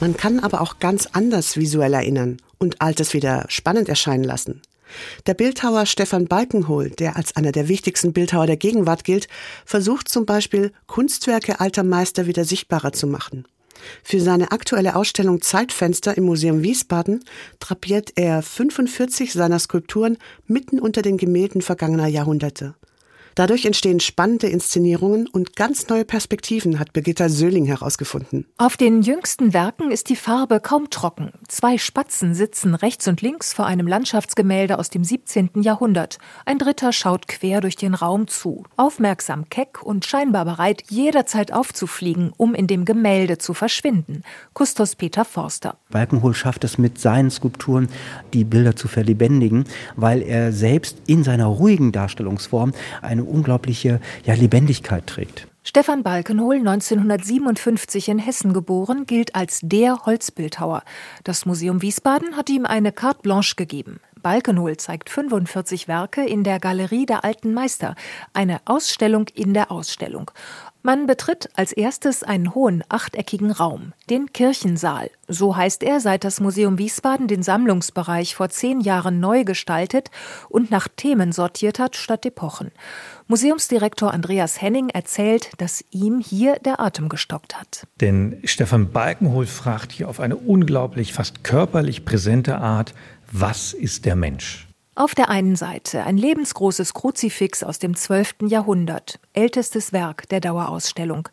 Man 0.00 0.16
kann 0.16 0.40
aber 0.40 0.60
auch 0.60 0.78
ganz 0.78 1.08
anders 1.12 1.56
visuell 1.56 1.94
erinnern 1.94 2.36
und 2.58 2.82
Altes 2.82 3.14
wieder 3.14 3.46
spannend 3.48 3.88
erscheinen 3.88 4.24
lassen. 4.24 4.60
Der 5.26 5.34
Bildhauer 5.34 5.86
Stefan 5.86 6.26
Balkenhol, 6.26 6.90
der 6.90 7.16
als 7.16 7.34
einer 7.34 7.52
der 7.52 7.68
wichtigsten 7.68 8.12
Bildhauer 8.12 8.46
der 8.46 8.56
Gegenwart 8.56 9.04
gilt, 9.04 9.26
versucht 9.64 10.08
zum 10.08 10.26
Beispiel 10.26 10.72
Kunstwerke 10.86 11.60
alter 11.60 11.82
Meister 11.82 12.26
wieder 12.26 12.44
sichtbarer 12.44 12.92
zu 12.92 13.06
machen. 13.06 13.46
Für 14.02 14.20
seine 14.20 14.52
aktuelle 14.52 14.96
Ausstellung 14.96 15.42
Zeitfenster 15.42 16.16
im 16.16 16.24
Museum 16.24 16.62
Wiesbaden 16.62 17.24
drapiert 17.60 18.12
er 18.16 18.42
45 18.42 19.32
seiner 19.32 19.58
Skulpturen 19.58 20.18
mitten 20.46 20.78
unter 20.78 21.02
den 21.02 21.16
Gemälden 21.16 21.62
vergangener 21.62 22.06
Jahrhunderte. 22.06 22.74
Dadurch 23.36 23.66
entstehen 23.66 24.00
spannende 24.00 24.46
Inszenierungen 24.46 25.28
und 25.28 25.56
ganz 25.56 25.88
neue 25.88 26.06
Perspektiven, 26.06 26.78
hat 26.78 26.94
Birgitta 26.94 27.28
Söhling 27.28 27.66
herausgefunden. 27.66 28.46
Auf 28.56 28.78
den 28.78 29.02
jüngsten 29.02 29.52
Werken 29.52 29.90
ist 29.90 30.08
die 30.08 30.16
Farbe 30.16 30.58
kaum 30.58 30.88
trocken. 30.88 31.32
Zwei 31.46 31.76
Spatzen 31.76 32.34
sitzen 32.34 32.74
rechts 32.74 33.06
und 33.08 33.20
links 33.20 33.52
vor 33.52 33.66
einem 33.66 33.86
Landschaftsgemälde 33.86 34.78
aus 34.78 34.88
dem 34.88 35.04
17. 35.04 35.50
Jahrhundert. 35.56 36.16
Ein 36.46 36.58
dritter 36.58 36.94
schaut 36.94 37.28
quer 37.28 37.60
durch 37.60 37.76
den 37.76 37.92
Raum 37.92 38.26
zu. 38.26 38.64
Aufmerksam, 38.78 39.50
keck 39.50 39.82
und 39.82 40.06
scheinbar 40.06 40.46
bereit, 40.46 40.84
jederzeit 40.88 41.52
aufzufliegen, 41.52 42.32
um 42.38 42.54
in 42.54 42.66
dem 42.66 42.86
Gemälde 42.86 43.36
zu 43.36 43.52
verschwinden. 43.52 44.22
Kustos 44.54 44.96
Peter 44.96 45.26
Forster. 45.26 45.76
Balkenhol 45.90 46.32
schafft 46.32 46.64
es 46.64 46.78
mit 46.78 46.98
seinen 46.98 47.30
Skulpturen, 47.30 47.88
die 48.32 48.44
Bilder 48.44 48.76
zu 48.76 48.88
verlebendigen, 48.88 49.64
weil 49.94 50.22
er 50.22 50.52
selbst 50.52 51.02
in 51.06 51.22
seiner 51.22 51.44
ruhigen 51.44 51.92
Darstellungsform 51.92 52.72
eine 53.02 53.25
unglaubliche 53.26 54.00
ja, 54.24 54.34
Lebendigkeit 54.34 55.06
trägt. 55.06 55.46
Stefan 55.68 56.04
Balkenhol, 56.04 56.58
1957 56.58 58.08
in 58.08 58.18
Hessen 58.20 58.52
geboren, 58.52 59.04
gilt 59.04 59.34
als 59.34 59.58
der 59.62 60.06
Holzbildhauer. 60.06 60.84
Das 61.24 61.44
Museum 61.44 61.82
Wiesbaden 61.82 62.36
hat 62.36 62.48
ihm 62.48 62.66
eine 62.66 62.92
Carte 62.92 63.22
Blanche 63.22 63.56
gegeben. 63.56 63.98
Balkenhol 64.22 64.76
zeigt 64.76 65.10
45 65.10 65.88
Werke 65.88 66.24
in 66.24 66.44
der 66.44 66.58
Galerie 66.58 67.06
der 67.06 67.24
Alten 67.24 67.52
Meister, 67.52 67.94
eine 68.32 68.60
Ausstellung 68.64 69.26
in 69.34 69.54
der 69.54 69.70
Ausstellung. 69.70 70.30
Man 70.82 71.06
betritt 71.06 71.48
als 71.56 71.72
erstes 71.72 72.22
einen 72.22 72.54
hohen 72.54 72.84
achteckigen 72.88 73.50
Raum, 73.50 73.92
den 74.08 74.32
Kirchensaal. 74.32 75.10
So 75.26 75.56
heißt 75.56 75.82
er, 75.82 75.98
seit 75.98 76.22
das 76.22 76.38
Museum 76.38 76.78
Wiesbaden 76.78 77.26
den 77.26 77.42
Sammlungsbereich 77.42 78.36
vor 78.36 78.50
zehn 78.50 78.80
Jahren 78.80 79.18
neu 79.18 79.42
gestaltet 79.42 80.12
und 80.48 80.70
nach 80.70 80.86
Themen 80.86 81.32
sortiert 81.32 81.80
hat 81.80 81.96
statt 81.96 82.24
Epochen. 82.24 82.70
Museumsdirektor 83.28 84.12
Andreas 84.14 84.62
Henning 84.62 84.88
erzählt, 84.88 85.50
dass 85.58 85.84
ihm 85.90 86.20
hier 86.20 86.60
der 86.60 86.78
Atem 86.78 87.08
gestockt 87.08 87.58
hat. 87.58 87.86
Denn 88.00 88.40
Stefan 88.44 88.92
Balkenhol 88.92 89.46
fragt 89.46 89.90
hier 89.90 90.08
auf 90.08 90.20
eine 90.20 90.36
unglaublich, 90.36 91.12
fast 91.12 91.42
körperlich 91.42 92.04
präsente 92.04 92.58
Art, 92.58 92.94
was 93.32 93.72
ist 93.72 94.04
der 94.04 94.14
Mensch? 94.14 94.68
Auf 94.94 95.14
der 95.14 95.28
einen 95.28 95.56
Seite 95.56 96.04
ein 96.04 96.16
lebensgroßes 96.16 96.94
Kruzifix 96.94 97.62
aus 97.64 97.78
dem 97.78 97.96
12. 97.96 98.48
Jahrhundert, 98.48 99.18
ältestes 99.34 99.92
Werk 99.92 100.28
der 100.28 100.40
Dauerausstellung. 100.40 101.28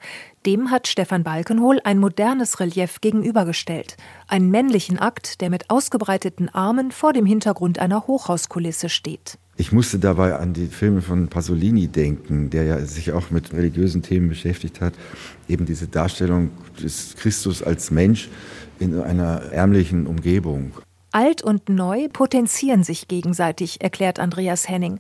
Dem 0.46 0.72
hat 0.72 0.88
Stefan 0.88 1.24
Balkenhol 1.24 1.80
ein 1.84 2.00
modernes 2.00 2.60
Relief 2.60 3.00
gegenübergestellt. 3.00 3.96
Einen 4.28 4.50
männlichen 4.50 5.00
Akt, 5.00 5.40
der 5.40 5.50
mit 5.50 5.70
ausgebreiteten 5.70 6.50
Armen 6.50 6.92
vor 6.92 7.14
dem 7.14 7.26
Hintergrund 7.26 7.80
einer 7.80 8.08
Hochhauskulisse 8.08 8.90
steht. 8.90 9.38
Ich 9.56 9.72
musste 9.72 10.00
dabei 10.00 10.36
an 10.36 10.54
die 10.54 10.66
Filme 10.66 11.02
von 11.02 11.28
Pasolini 11.28 11.88
denken, 11.88 12.50
der 12.50 12.64
ja 12.64 12.80
sich 12.86 13.12
auch 13.12 13.30
mit 13.30 13.54
religiösen 13.54 14.02
Themen 14.02 14.30
beschäftigt 14.30 14.82
hat. 14.82 14.94
Eben 15.48 15.66
diese 15.66 15.88
Darstellung 15.88 16.50
des 16.82 17.16
Christus 17.16 17.62
als 17.62 17.92
Mensch 17.92 18.30
in 18.80 19.00
einer 19.00 19.52
ärmlichen 19.52 20.08
Umgebung. 20.08 20.72
Alt 21.12 21.44
und 21.44 21.70
Neu 21.70 22.08
potenzieren 22.12 22.84
sich 22.84 23.08
gegenseitig, 23.08 23.82
erklärt 23.82 24.20
Andreas 24.20 24.68
Henning. 24.68 24.98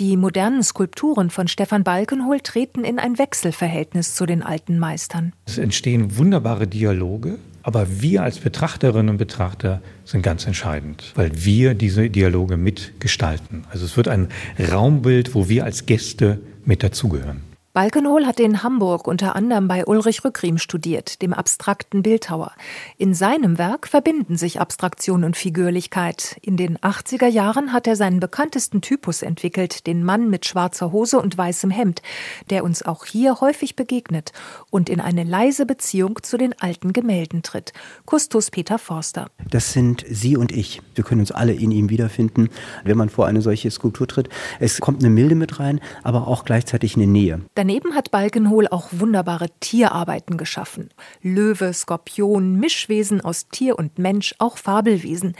Die 0.00 0.16
modernen 0.16 0.64
Skulpturen 0.64 1.30
von 1.30 1.46
Stefan 1.46 1.84
Balkenhol 1.84 2.40
treten 2.40 2.82
in 2.82 2.98
ein 2.98 3.16
Wechselverhältnis 3.16 4.16
zu 4.16 4.26
den 4.26 4.42
alten 4.42 4.80
Meistern. 4.80 5.32
Es 5.46 5.58
entstehen 5.58 6.18
wunderbare 6.18 6.66
Dialoge, 6.66 7.38
aber 7.62 8.02
wir 8.02 8.22
als 8.22 8.38
Betrachterinnen 8.38 9.10
und 9.10 9.18
Betrachter 9.18 9.80
sind 10.04 10.22
ganz 10.22 10.46
entscheidend, 10.46 11.12
weil 11.14 11.30
wir 11.34 11.74
diese 11.74 12.10
Dialoge 12.10 12.56
mitgestalten. 12.56 13.64
Also 13.70 13.84
es 13.84 13.96
wird 13.96 14.08
ein 14.08 14.28
Raumbild, 14.58 15.34
wo 15.34 15.48
wir 15.48 15.64
als 15.64 15.86
Gäste 15.86 16.40
mit 16.64 16.82
dazugehören. 16.82 17.51
Balkenhol 17.74 18.26
hat 18.26 18.38
in 18.38 18.62
Hamburg 18.62 19.08
unter 19.08 19.34
anderem 19.34 19.66
bei 19.66 19.86
Ulrich 19.86 20.26
Rückriem 20.26 20.58
studiert, 20.58 21.22
dem 21.22 21.32
abstrakten 21.32 22.02
Bildhauer. 22.02 22.52
In 22.98 23.14
seinem 23.14 23.56
Werk 23.56 23.88
verbinden 23.88 24.36
sich 24.36 24.60
Abstraktion 24.60 25.24
und 25.24 25.38
Figürlichkeit. 25.38 26.36
In 26.42 26.58
den 26.58 26.76
80er 26.76 27.28
Jahren 27.28 27.72
hat 27.72 27.86
er 27.86 27.96
seinen 27.96 28.20
bekanntesten 28.20 28.82
Typus 28.82 29.22
entwickelt, 29.22 29.86
den 29.86 30.04
Mann 30.04 30.28
mit 30.28 30.44
schwarzer 30.44 30.92
Hose 30.92 31.18
und 31.18 31.38
weißem 31.38 31.70
Hemd, 31.70 32.02
der 32.50 32.62
uns 32.62 32.82
auch 32.82 33.06
hier 33.06 33.40
häufig 33.40 33.74
begegnet 33.74 34.32
und 34.68 34.90
in 34.90 35.00
eine 35.00 35.24
leise 35.24 35.64
Beziehung 35.64 36.22
zu 36.22 36.36
den 36.36 36.52
alten 36.60 36.92
Gemälden 36.92 37.42
tritt. 37.42 37.72
Kustus 38.04 38.50
Peter 38.50 38.78
Forster. 38.78 39.30
Das 39.48 39.72
sind 39.72 40.04
Sie 40.10 40.36
und 40.36 40.52
ich. 40.52 40.82
Wir 40.94 41.04
können 41.04 41.22
uns 41.22 41.32
alle 41.32 41.54
in 41.54 41.70
ihm 41.70 41.88
wiederfinden, 41.88 42.50
wenn 42.84 42.98
man 42.98 43.08
vor 43.08 43.28
eine 43.28 43.40
solche 43.40 43.70
Skulptur 43.70 44.06
tritt. 44.06 44.28
Es 44.60 44.78
kommt 44.78 45.02
eine 45.02 45.08
Milde 45.08 45.36
mit 45.36 45.58
rein, 45.58 45.80
aber 46.02 46.28
auch 46.28 46.44
gleichzeitig 46.44 46.96
eine 46.96 47.06
Nähe. 47.06 47.40
Daneben 47.62 47.94
hat 47.94 48.10
Balkenhol 48.10 48.66
auch 48.66 48.88
wunderbare 48.90 49.46
Tierarbeiten 49.60 50.36
geschaffen. 50.36 50.88
Löwe, 51.22 51.72
Skorpion, 51.72 52.58
Mischwesen 52.58 53.20
aus 53.20 53.46
Tier 53.50 53.78
und 53.78 54.00
Mensch, 54.00 54.34
auch 54.40 54.58
Fabelwesen. 54.58 55.36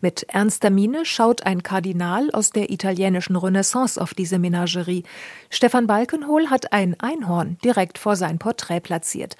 Mit 0.00 0.22
ernster 0.30 0.70
Miene 0.70 1.04
schaut 1.04 1.44
ein 1.44 1.62
Kardinal 1.62 2.30
aus 2.32 2.48
der 2.48 2.70
italienischen 2.70 3.36
Renaissance 3.36 4.00
auf 4.00 4.14
diese 4.14 4.38
Menagerie. 4.38 5.02
Stefan 5.50 5.86
Balkenhol 5.86 6.48
hat 6.48 6.72
ein 6.72 6.98
Einhorn 6.98 7.58
direkt 7.62 7.98
vor 7.98 8.16
sein 8.16 8.38
Porträt 8.38 8.80
platziert. 8.80 9.36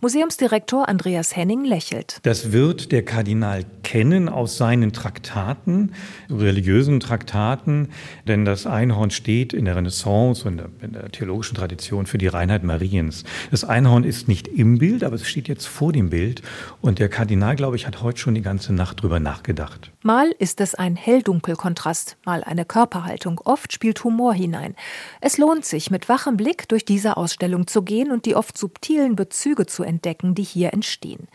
Museumsdirektor 0.00 0.88
Andreas 0.88 1.34
Henning 1.34 1.64
lächelt. 1.64 2.20
Das 2.22 2.52
wird 2.52 2.92
der 2.92 3.04
Kardinal 3.04 3.64
kennen 3.82 4.28
aus 4.28 4.56
seinen 4.56 4.92
Traktaten, 4.92 5.90
religiösen 6.30 7.00
Traktaten, 7.00 7.88
denn 8.28 8.44
das 8.44 8.64
Einhorn 8.64 9.10
steht 9.10 9.52
in 9.52 9.64
der 9.64 9.74
Renaissance 9.74 10.46
und 10.46 10.62
in 10.80 10.92
der 10.92 11.10
theologischen 11.10 11.56
Tradition 11.56 11.79
Tradition 11.80 12.04
für 12.04 12.18
die 12.18 12.26
Reinheit 12.26 12.62
Mariens. 12.62 13.24
Das 13.50 13.64
Einhorn 13.64 14.04
ist 14.04 14.28
nicht 14.28 14.48
im 14.48 14.76
Bild, 14.78 15.02
aber 15.02 15.14
es 15.14 15.26
steht 15.26 15.48
jetzt 15.48 15.66
vor 15.66 15.92
dem 15.92 16.10
Bild. 16.10 16.42
Und 16.82 16.98
der 16.98 17.08
Kardinal, 17.08 17.56
glaube 17.56 17.76
ich, 17.76 17.86
hat 17.86 18.02
heute 18.02 18.18
schon 18.18 18.34
die 18.34 18.42
ganze 18.42 18.74
Nacht 18.74 19.02
drüber 19.02 19.18
nachgedacht. 19.18 19.90
Mal 20.02 20.30
ist 20.38 20.60
es 20.60 20.74
ein 20.74 20.96
Hell-Dunkel-Kontrast, 20.96 22.18
mal 22.26 22.44
eine 22.44 22.66
Körperhaltung. 22.66 23.40
Oft 23.44 23.72
spielt 23.72 24.04
Humor 24.04 24.34
hinein. 24.34 24.74
Es 25.22 25.38
lohnt 25.38 25.64
sich, 25.64 25.90
mit 25.90 26.08
wachem 26.10 26.36
Blick 26.36 26.68
durch 26.68 26.84
diese 26.84 27.16
Ausstellung 27.16 27.66
zu 27.66 27.82
gehen 27.82 28.12
und 28.12 28.26
die 28.26 28.36
oft 28.36 28.58
subtilen 28.58 29.16
Bezüge 29.16 29.64
zu 29.64 29.82
entdecken, 29.82 30.34
die 30.34 30.42
hier 30.42 30.74
entstehen. 30.74 31.28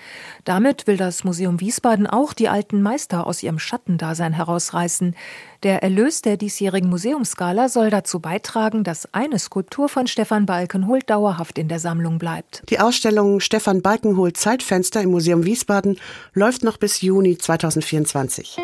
Damit 0.43 0.85
will 0.85 0.97
das 0.97 1.23
Museum 1.23 1.59
Wiesbaden 1.59 2.05
auch 2.05 2.33
die 2.33 2.49
alten 2.49 2.83
Meister 2.83 3.25
aus 3.25 3.41
ihrem 3.41 3.57
Schattendasein 3.57 4.33
herausreißen. 4.33 5.15
Der 5.63 5.83
Erlös 5.83 6.21
der 6.21 6.37
diesjährigen 6.37 6.89
Museumsgala 6.89 7.69
soll 7.69 7.89
dazu 7.89 8.19
beitragen, 8.19 8.83
dass 8.83 9.13
eine 9.13 9.39
Skulptur 9.39 9.89
von 9.89 10.07
Stefan 10.07 10.45
Balkenhol 10.45 10.99
dauerhaft 10.99 11.57
in 11.57 11.67
der 11.67 11.79
Sammlung 11.79 12.17
bleibt. 12.17 12.63
Die 12.69 12.79
Ausstellung 12.79 13.39
Stefan 13.39 13.81
Balkenhol 13.81 14.33
Zeitfenster 14.33 15.01
im 15.01 15.11
Museum 15.11 15.45
Wiesbaden 15.45 15.99
läuft 16.33 16.63
noch 16.63 16.77
bis 16.77 17.01
Juni 17.01 17.37
2024. 17.37 18.57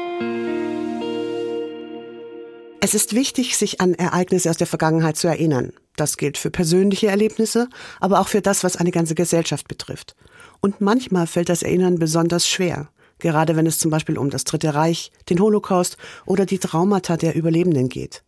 Es 2.83 2.95
ist 2.95 3.13
wichtig, 3.13 3.57
sich 3.57 3.79
an 3.79 3.93
Ereignisse 3.93 4.50
aus 4.50 4.57
der 4.57 4.65
Vergangenheit 4.65 5.15
zu 5.15 5.27
erinnern. 5.27 5.71
Das 5.95 6.17
gilt 6.17 6.39
für 6.39 6.50
persönliche 6.50 7.07
Erlebnisse, 7.07 7.69
aber 8.00 8.19
auch 8.19 8.27
für 8.27 8.41
das, 8.41 8.63
was 8.63 8.75
eine 8.75 8.89
ganze 8.89 9.13
Gesellschaft 9.13 9.67
betrifft. 9.67 10.15
Und 10.62 10.81
manchmal 10.81 11.27
fällt 11.27 11.50
das 11.50 11.62
Erinnern 11.62 12.00
besonders 12.00 12.48
schwer. 12.48 12.89
Gerade 13.22 13.56
wenn 13.56 13.66
es 13.66 13.78
zum 13.78 13.92
Beispiel 13.92 14.18
um 14.18 14.30
das 14.30 14.44
Dritte 14.44 14.74
Reich, 14.74 15.12
den 15.30 15.40
Holocaust 15.40 15.98
oder 16.25 16.46
die 16.46 16.60
Traumata 16.60 17.16
der 17.18 17.36
Überlebenden 17.36 17.88
geht. 17.88 18.24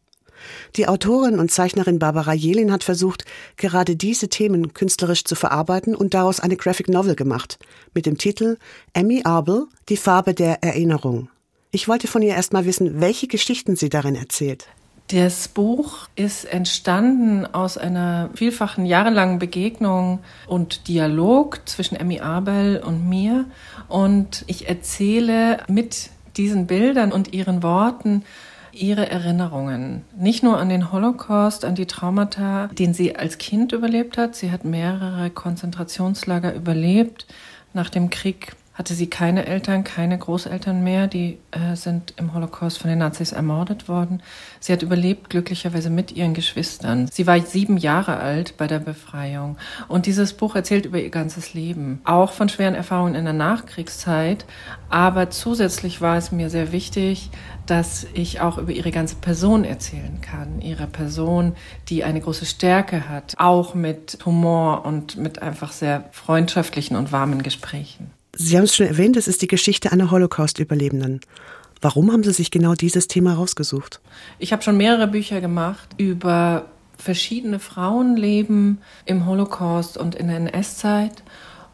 Die 0.76 0.88
Autorin 0.88 1.40
und 1.40 1.52
Zeichnerin 1.52 2.00
Barbara 2.00 2.34
Jelin 2.34 2.72
hat 2.72 2.84
versucht, 2.84 3.26
gerade 3.58 3.96
diese 3.96 4.30
Themen 4.30 4.74
künstlerisch 4.74 5.24
zu 5.24 5.36
verarbeiten 5.36 5.96
und 5.96 6.14
daraus 6.14 6.40
eine 6.40 6.58
Graphic 6.58 6.90
Novel 6.90 7.16
gemacht, 7.16 7.60
mit 7.94 8.06
dem 8.06 8.18
Titel 8.18 8.58
Emmy 8.94 9.22
Arbel, 9.24 9.68
die 9.90 9.98
Farbe 9.98 10.34
der 10.34 10.64
Erinnerung. 10.64 11.30
Ich 11.72 11.88
wollte 11.88 12.08
von 12.08 12.22
ihr 12.22 12.36
erstmal 12.36 12.66
wissen, 12.66 13.02
welche 13.02 13.28
Geschichten 13.28 13.76
sie 13.76 13.90
darin 13.90 14.16
erzählt. 14.16 14.68
Das 15.10 15.48
Buch 15.48 16.08
ist 16.16 16.46
entstanden 16.46 17.46
aus 17.46 17.78
einer 17.78 18.30
vielfachen 18.36 18.86
jahrelangen 18.86 19.38
Begegnung 19.38 20.20
und 20.48 20.88
Dialog 20.88 21.60
zwischen 21.66 21.96
Emmy 21.96 22.22
Abel 22.22 22.82
und 22.84 23.08
mir. 23.08 23.46
Und 23.90 24.44
ich 24.48 24.70
erzähle 24.70 25.60
mit 25.68 26.10
diesen 26.38 26.68
Bildern 26.68 27.12
und 27.12 27.34
ihren 27.34 27.62
Worten 27.64 28.24
ihre 28.72 29.10
Erinnerungen. 29.10 30.04
Nicht 30.18 30.42
nur 30.42 30.58
an 30.58 30.70
den 30.70 30.92
Holocaust, 30.92 31.64
an 31.64 31.76
die 31.76 31.86
Traumata, 31.86 32.68
den 32.68 32.94
sie 32.94 33.16
als 33.16 33.38
Kind 33.38 33.72
überlebt 33.72 34.18
hat. 34.18 34.36
Sie 34.36 34.52
hat 34.52 34.66
mehrere 34.66 35.30
Konzentrationslager 35.30 36.56
überlebt 36.56 37.28
nach 37.74 37.90
dem 37.90 38.10
Krieg 38.10 38.56
hatte 38.74 38.96
sie 38.96 39.08
keine 39.08 39.46
Eltern, 39.46 39.84
keine 39.84 40.18
Großeltern 40.18 40.84
mehr. 40.84 41.08
Die 41.08 41.38
äh, 41.52 41.76
sind 41.76 42.16
im 42.18 42.34
Holocaust 42.34 42.80
von 42.80 42.90
den 42.90 43.00
Nazis 43.00 43.32
ermordet 43.32 43.88
worden. 43.88 44.24
Sie 44.60 44.74
hat 44.74 44.82
überlebt, 44.82 45.30
glücklicherweise 45.30 45.92
mit 45.92 46.12
ihren 46.12 46.34
Geschwistern. 46.34 47.08
Sie 47.12 47.28
war 47.28 47.40
sieben 47.40 47.78
Jahre 47.78 48.18
alt 48.18 48.58
bei 48.58 48.66
der 48.66 48.80
Befreiung. 48.80 49.58
Und 49.88 50.08
dieses 50.08 50.34
Buch 50.34 50.56
erzählt 50.56 50.88
über 50.88 51.00
ihr 51.00 51.12
ganzes 51.12 51.54
Leben. 51.54 52.02
Auch 52.04 52.32
von 52.32 52.50
schweren 52.50 52.74
Erfahrungen 52.74 53.14
in 53.14 53.26
der 53.26 53.34
Nachkriegszeit. 53.34 54.46
Aber 54.90 55.30
zusätzlich 55.30 56.02
war 56.02 56.18
es 56.18 56.32
mir 56.32 56.50
sehr 56.50 56.72
wichtig, 56.72 57.30
dass 57.68 58.08
ich 58.14 58.42
auch 58.42 58.58
über 58.58 58.72
ihre 58.72 58.92
ganze 58.92 59.16
Person 59.16 59.66
erzählen 59.66 60.20
kann. 60.22 60.62
Ihre 60.62 60.88
Person, 60.88 61.56
die 61.90 62.04
eine 62.04 62.22
große 62.22 62.48
Stärke 62.48 63.08
hat. 63.08 63.36
Auch 63.38 63.76
mit 63.76 64.18
Humor 64.26 64.84
und 64.84 65.16
mit 65.16 65.44
einfach 65.44 65.72
sehr 65.72 66.06
freundschaftlichen 66.12 66.96
und 66.96 67.12
warmen 67.12 67.44
Gesprächen. 67.44 68.12
Sie 68.36 68.58
haben 68.58 68.64
es 68.64 68.76
schon 68.76 68.88
erwähnt, 68.88 69.16
es 69.16 69.28
ist 69.28 69.44
die 69.44 69.48
Geschichte 69.48 69.92
einer 69.92 70.10
Holocaust-Überlebenden. 70.10 71.22
Warum 71.82 72.12
haben 72.12 72.24
Sie 72.24 72.32
sich 72.32 72.50
genau 72.50 72.74
dieses 72.74 73.08
Thema 73.08 73.36
rausgesucht? 73.36 74.02
Ich 74.40 74.52
habe 74.52 74.64
schon 74.64 74.78
mehrere 74.78 75.08
Bücher 75.08 75.40
gemacht 75.40 75.90
über 75.98 76.66
verschiedene 76.98 77.60
Frauenleben 77.60 78.80
im 79.06 79.26
Holocaust 79.28 79.98
und 79.98 80.16
in 80.16 80.30
der 80.30 80.38
NS-Zeit. 80.38 81.24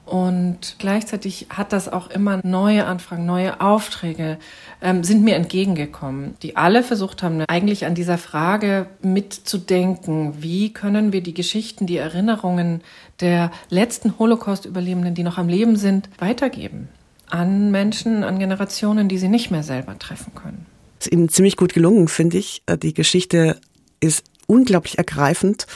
Und 0.10 0.78
gleichzeitig 0.80 1.46
hat 1.50 1.72
das 1.72 1.88
auch 1.88 2.10
immer 2.10 2.39
neue 2.44 2.86
Anfragen, 2.86 3.28
neue 3.28 3.62
Aufträge 3.62 4.39
ähm, 4.82 5.04
sind 5.04 5.24
mir 5.24 5.36
entgegengekommen, 5.36 6.36
die 6.42 6.58
alle 6.58 6.82
versucht 6.82 7.22
haben, 7.22 7.44
eigentlich 7.48 7.86
an 7.86 7.94
dieser 7.94 8.18
Frage 8.18 8.88
mitzudenken, 9.04 10.42
wie 10.42 10.74
können 10.74 11.13
wir 11.13 11.22
die 11.22 11.36
Geschichten, 11.36 11.86
die 11.86 11.98
Erinnerungen 11.98 12.82
der 13.20 13.51
letzten 13.70 14.18
Holocaust-Überlebenden, 14.18 15.13
die 15.13 15.22
noch 15.22 15.38
am 15.38 15.48
Leben 15.48 15.75
sind, 15.75 16.10
weitergeben 16.18 16.89
an 17.30 17.70
Menschen, 17.70 18.24
an 18.24 18.39
Generationen, 18.39 19.10
die 19.10 19.20
sie 19.20 19.30
nicht 19.30 19.51
mehr 19.51 19.62
selber 19.62 20.00
treffen 20.00 20.34
können. 20.34 20.66
Ist 21.00 21.12
Ihnen 21.12 21.30
ziemlich 21.30 21.56
gut 21.56 21.74
gelungen, 21.75 22.08
finde 22.08 22.39
ich. 22.39 22.63
Äh, 22.66 22.80
die 22.80 22.96
Geschichte 22.96 23.62
ist 24.00 24.24
unglaublich 24.48 24.98
ergreifend 24.98 25.68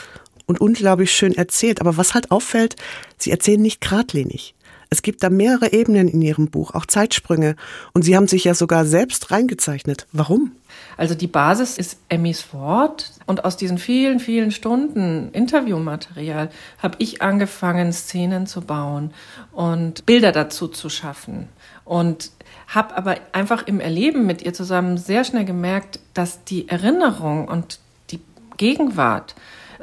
und 0.46 0.60
unglaublich 0.60 1.12
schön 1.12 1.34
erzählt. 1.34 1.80
Aber 1.80 1.96
was 1.96 2.14
halt 2.14 2.30
auffällt, 2.30 2.76
sie 3.18 3.30
erzählen 3.30 3.62
nicht 3.62 3.80
geradlinig. 3.80 4.54
Es 4.90 5.02
gibt 5.02 5.24
da 5.24 5.30
mehrere 5.30 5.72
Ebenen 5.72 6.06
in 6.06 6.22
ihrem 6.22 6.48
Buch, 6.48 6.72
auch 6.72 6.86
Zeitsprünge. 6.86 7.56
Und 7.94 8.02
sie 8.02 8.14
haben 8.14 8.28
sich 8.28 8.44
ja 8.44 8.54
sogar 8.54 8.84
selbst 8.84 9.32
reingezeichnet. 9.32 10.06
Warum? 10.12 10.52
Also 10.96 11.16
die 11.16 11.26
Basis 11.26 11.78
ist 11.78 11.98
Emmys 12.08 12.52
Wort. 12.52 13.10
Und 13.26 13.44
aus 13.44 13.56
diesen 13.56 13.78
vielen, 13.78 14.20
vielen 14.20 14.52
Stunden 14.52 15.30
Interviewmaterial 15.32 16.48
habe 16.78 16.96
ich 17.00 17.22
angefangen, 17.22 17.92
Szenen 17.92 18.46
zu 18.46 18.60
bauen 18.60 19.12
und 19.50 20.06
Bilder 20.06 20.30
dazu 20.30 20.68
zu 20.68 20.88
schaffen. 20.88 21.48
Und 21.84 22.30
habe 22.68 22.96
aber 22.96 23.16
einfach 23.32 23.66
im 23.66 23.80
Erleben 23.80 24.26
mit 24.26 24.42
ihr 24.42 24.54
zusammen 24.54 24.96
sehr 24.96 25.24
schnell 25.24 25.44
gemerkt, 25.44 25.98
dass 26.14 26.44
die 26.44 26.68
Erinnerung 26.68 27.48
und 27.48 27.80
die 28.10 28.20
Gegenwart 28.56 29.34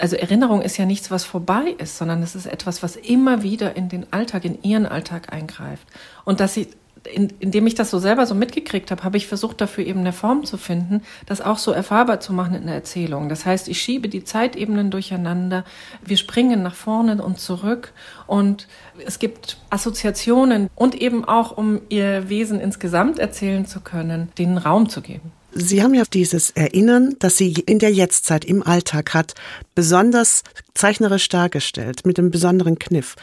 also 0.01 0.15
Erinnerung 0.15 0.61
ist 0.61 0.77
ja 0.77 0.85
nichts, 0.85 1.11
was 1.11 1.23
vorbei 1.23 1.75
ist, 1.77 1.97
sondern 1.97 2.23
es 2.23 2.35
ist 2.35 2.47
etwas, 2.47 2.81
was 2.81 2.95
immer 2.95 3.43
wieder 3.43 3.75
in 3.75 3.87
den 3.87 4.11
Alltag, 4.11 4.45
in 4.45 4.61
ihren 4.63 4.85
Alltag 4.85 5.31
eingreift. 5.31 5.87
Und 6.25 6.39
dass 6.39 6.55
sie 6.55 6.69
in, 7.13 7.33
indem 7.39 7.67
ich 7.67 7.75
das 7.75 7.89
so 7.89 7.99
selber 7.99 8.25
so 8.25 8.35
mitgekriegt 8.35 8.91
habe, 8.91 9.03
habe 9.03 9.17
ich 9.17 9.27
versucht, 9.27 9.61
dafür 9.61 9.85
eben 9.85 10.01
eine 10.01 10.13
Form 10.13 10.45
zu 10.45 10.57
finden, 10.57 11.01
das 11.25 11.41
auch 11.41 11.57
so 11.57 11.71
erfahrbar 11.71 12.19
zu 12.19 12.33
machen 12.33 12.55
in 12.55 12.67
der 12.67 12.75
Erzählung. 12.75 13.29
Das 13.29 13.45
heißt, 13.45 13.67
ich 13.67 13.81
schiebe 13.81 14.09
die 14.09 14.23
Zeitebenen 14.23 14.91
durcheinander, 14.91 15.63
wir 16.05 16.17
springen 16.17 16.61
nach 16.61 16.75
vorne 16.75 17.21
und 17.23 17.39
zurück 17.39 17.93
und 18.27 18.67
es 19.05 19.19
gibt 19.19 19.57
Assoziationen 19.69 20.69
und 20.75 20.95
eben 20.95 21.25
auch, 21.25 21.57
um 21.57 21.81
ihr 21.89 22.29
Wesen 22.29 22.59
insgesamt 22.59 23.19
erzählen 23.19 23.65
zu 23.65 23.81
können, 23.81 24.31
den 24.37 24.57
Raum 24.57 24.89
zu 24.89 25.01
geben. 25.01 25.31
Sie 25.53 25.83
haben 25.83 25.93
ja 25.93 26.03
dieses 26.11 26.51
Erinnern, 26.51 27.15
das 27.19 27.37
Sie 27.37 27.51
in 27.51 27.79
der 27.79 27.91
Jetztzeit 27.91 28.45
im 28.45 28.63
Alltag 28.63 29.13
hat, 29.13 29.33
besonders 29.75 30.43
zeichnerisch 30.73 31.27
dargestellt, 31.27 32.05
mit 32.05 32.17
einem 32.17 32.31
besonderen 32.31 32.79
Kniff. 32.79 33.15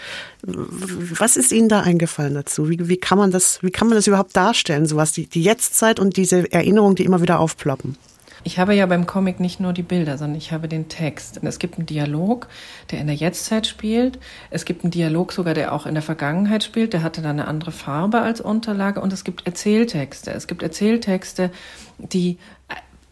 Was 0.43 1.37
ist 1.37 1.53
Ihnen 1.53 1.69
da 1.69 1.81
eingefallen 1.81 2.35
dazu? 2.35 2.69
Wie, 2.69 2.89
wie, 2.89 2.99
kann, 2.99 3.19
man 3.19 3.31
das, 3.31 3.63
wie 3.63 3.71
kann 3.71 3.89
man 3.89 3.97
das 3.97 4.07
überhaupt 4.07 4.37
darstellen, 4.37 4.87
sowas, 4.87 5.13
die, 5.13 5.27
die 5.27 5.43
Jetztzeit 5.43 5.99
und 5.99 6.17
diese 6.17 6.53
Erinnerungen, 6.53 6.97
die 6.97 7.05
immer 7.05 7.23
wieder 7.23 7.41
aufploppen? 7.41 7.97
Ich 8.49 8.59
habe 8.59 8.73
ja 8.73 8.87
beim 8.87 9.07
Comic 9.07 9.41
nicht 9.41 9.61
nur 9.61 9.75
die 9.75 9.83
Bilder, 9.83 10.17
sondern 10.17 10.39
ich 10.39 10.53
habe 10.53 10.69
den 10.69 10.89
Text. 10.89 11.39
Es 11.43 11.59
gibt 11.59 11.77
einen 11.77 11.85
Dialog, 11.85 12.49
der 12.91 12.99
in 12.99 13.07
der 13.07 13.15
Jetztzeit 13.15 13.67
spielt. 13.67 14.19
Es 14.49 14.65
gibt 14.65 14.85
einen 14.85 14.91
Dialog 14.91 15.33
sogar, 15.33 15.53
der 15.53 15.75
auch 15.75 15.85
in 15.85 15.93
der 15.93 16.03
Vergangenheit 16.03 16.65
spielt. 16.65 16.95
Der 16.95 17.03
hatte 17.03 17.21
dann 17.21 17.39
eine 17.39 17.47
andere 17.47 17.73
Farbe 17.73 18.23
als 18.23 18.41
Unterlage. 18.41 19.03
Und 19.03 19.13
es 19.13 19.25
gibt 19.25 19.47
Erzähltexte. 19.47 20.31
Es 20.31 20.47
gibt 20.47 20.63
Erzähltexte, 20.63 21.51
die 21.99 22.39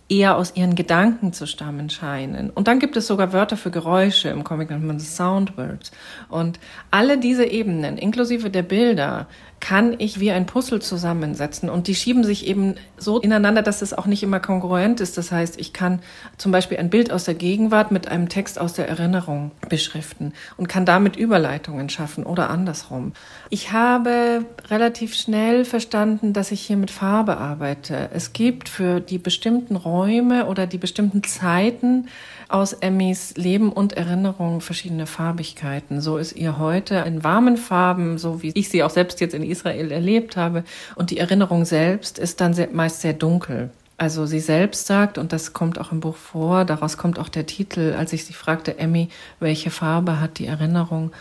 eher 0.09 0.39
aus 0.39 0.57
ihren 0.57 0.75
Gedanken 0.75 1.35
zu 1.35 1.47
stammen 1.47 1.91
scheinen. 1.91 2.49
Und 2.49 2.67
dann 2.67 2.79
gibt 2.79 2.97
es 2.97 3.07
sogar 3.07 3.35
Wörter 3.35 3.59
für 3.59 3.71
Geräusche. 3.71 4.31
Im 4.31 4.43
Comic 4.43 4.71
nennt 4.71 4.85
man 4.85 4.97
das 4.97 5.17
Soundwords. 5.17 5.91
Und 6.31 6.59
alle 6.91 7.19
diese 7.19 7.45
Ebenen, 7.45 7.99
inklusive 7.99 8.49
der 8.49 8.63
Bilder, 8.63 9.27
kann 9.61 9.95
ich 9.99 10.21
wie 10.21 10.31
ein 10.31 10.47
Puzzle 10.47 10.81
zusammensetzen. 10.81 11.71
Und 11.71 11.89
die 11.89 11.95
schieben 11.95 12.25
sich 12.25 12.47
eben 12.47 12.75
so 12.99 13.19
ineinander, 13.19 13.63
dass 13.63 13.83
es 13.83 13.95
auch 13.95 14.07
nicht 14.07 14.23
immer 14.23 14.39
kongruent 14.39 15.01
ist. 15.01 15.17
Das 15.19 15.33
heißt, 15.33 15.59
ich 15.59 15.73
kann 15.73 16.01
zum 16.37 16.53
Beispiel 16.53 16.79
ein 16.79 16.91
Bild 16.91 17.11
aus 17.11 17.25
der 17.25 17.35
Gegenwart 17.35 17.91
mit 17.91 18.09
einem 18.09 18.29
Text 18.29 18.59
aus 18.59 18.75
der 18.75 18.89
Erinnerung 18.89 19.51
beschriften 19.69 20.35
und 20.57 20.69
kann 20.69 20.85
damit 20.85 21.17
Überleitungen 21.17 21.89
schaffen 21.89 22.25
oder 22.25 22.51
andersrum. 22.51 23.13
Ich 23.51 23.73
habe 23.73 24.45
relativ 24.69 25.15
schnell 25.15 25.65
verstanden, 25.65 26.33
dass 26.33 26.53
ich 26.53 26.61
hier 26.61 26.77
mit 26.77 26.91
Farbe 26.91 27.39
arbeite. 27.39 28.11
Es 28.13 28.33
gibt 28.33 28.69
für 28.69 29.01
die 29.01 29.19
bestimmten 29.19 29.77
Räume 29.77 30.47
oder 30.47 30.67
die 30.67 30.79
bestimmten 30.79 31.23
Zeiten 31.23 32.09
aus 32.49 32.73
Emmys 32.75 33.37
Leben 33.37 33.73
und 33.73 33.95
Erinnerung 33.95 34.61
verschiedene 34.61 35.07
Farbigkeiten. 35.07 36.01
So 36.01 36.17
ist 36.17 36.33
ihr 36.37 36.59
heute 36.59 36.97
in 37.07 37.25
warmen 37.25 37.57
Farben, 37.57 38.19
so 38.19 38.43
wie 38.43 38.53
ich 38.55 38.69
sie 38.69 38.83
auch 38.83 38.91
selbst 38.91 39.21
jetzt 39.21 39.35
in 39.35 39.43
Israel 39.51 39.91
erlebt 39.91 40.37
habe. 40.37 40.65
Und 40.95 41.11
die 41.11 41.19
Erinnerung 41.19 41.65
selbst 41.65 42.19
ist 42.19 42.41
dann 42.41 42.55
sehr, 42.55 42.69
meist 42.73 43.01
sehr 43.01 43.13
dunkel. 43.13 43.71
Also 43.99 44.27
sie 44.27 44.41
selbst 44.41 44.87
sagt, 44.87 45.17
und 45.17 45.33
das 45.33 45.55
kommt 45.55 45.79
auch 45.81 45.91
im 45.91 46.01
Buch 46.01 46.17
vor, 46.17 46.65
daraus 46.65 46.99
kommt 46.99 47.19
auch 47.19 47.31
der 47.31 47.47
Titel, 47.47 47.95
als 47.99 48.13
ich 48.13 48.27
sie 48.27 48.35
fragte, 48.35 48.79
Emmy, 48.79 49.09
welche 49.41 49.71
Farbe 49.71 50.21
hat 50.21 50.39
die 50.39 50.47
Erinnerung, 50.47 51.13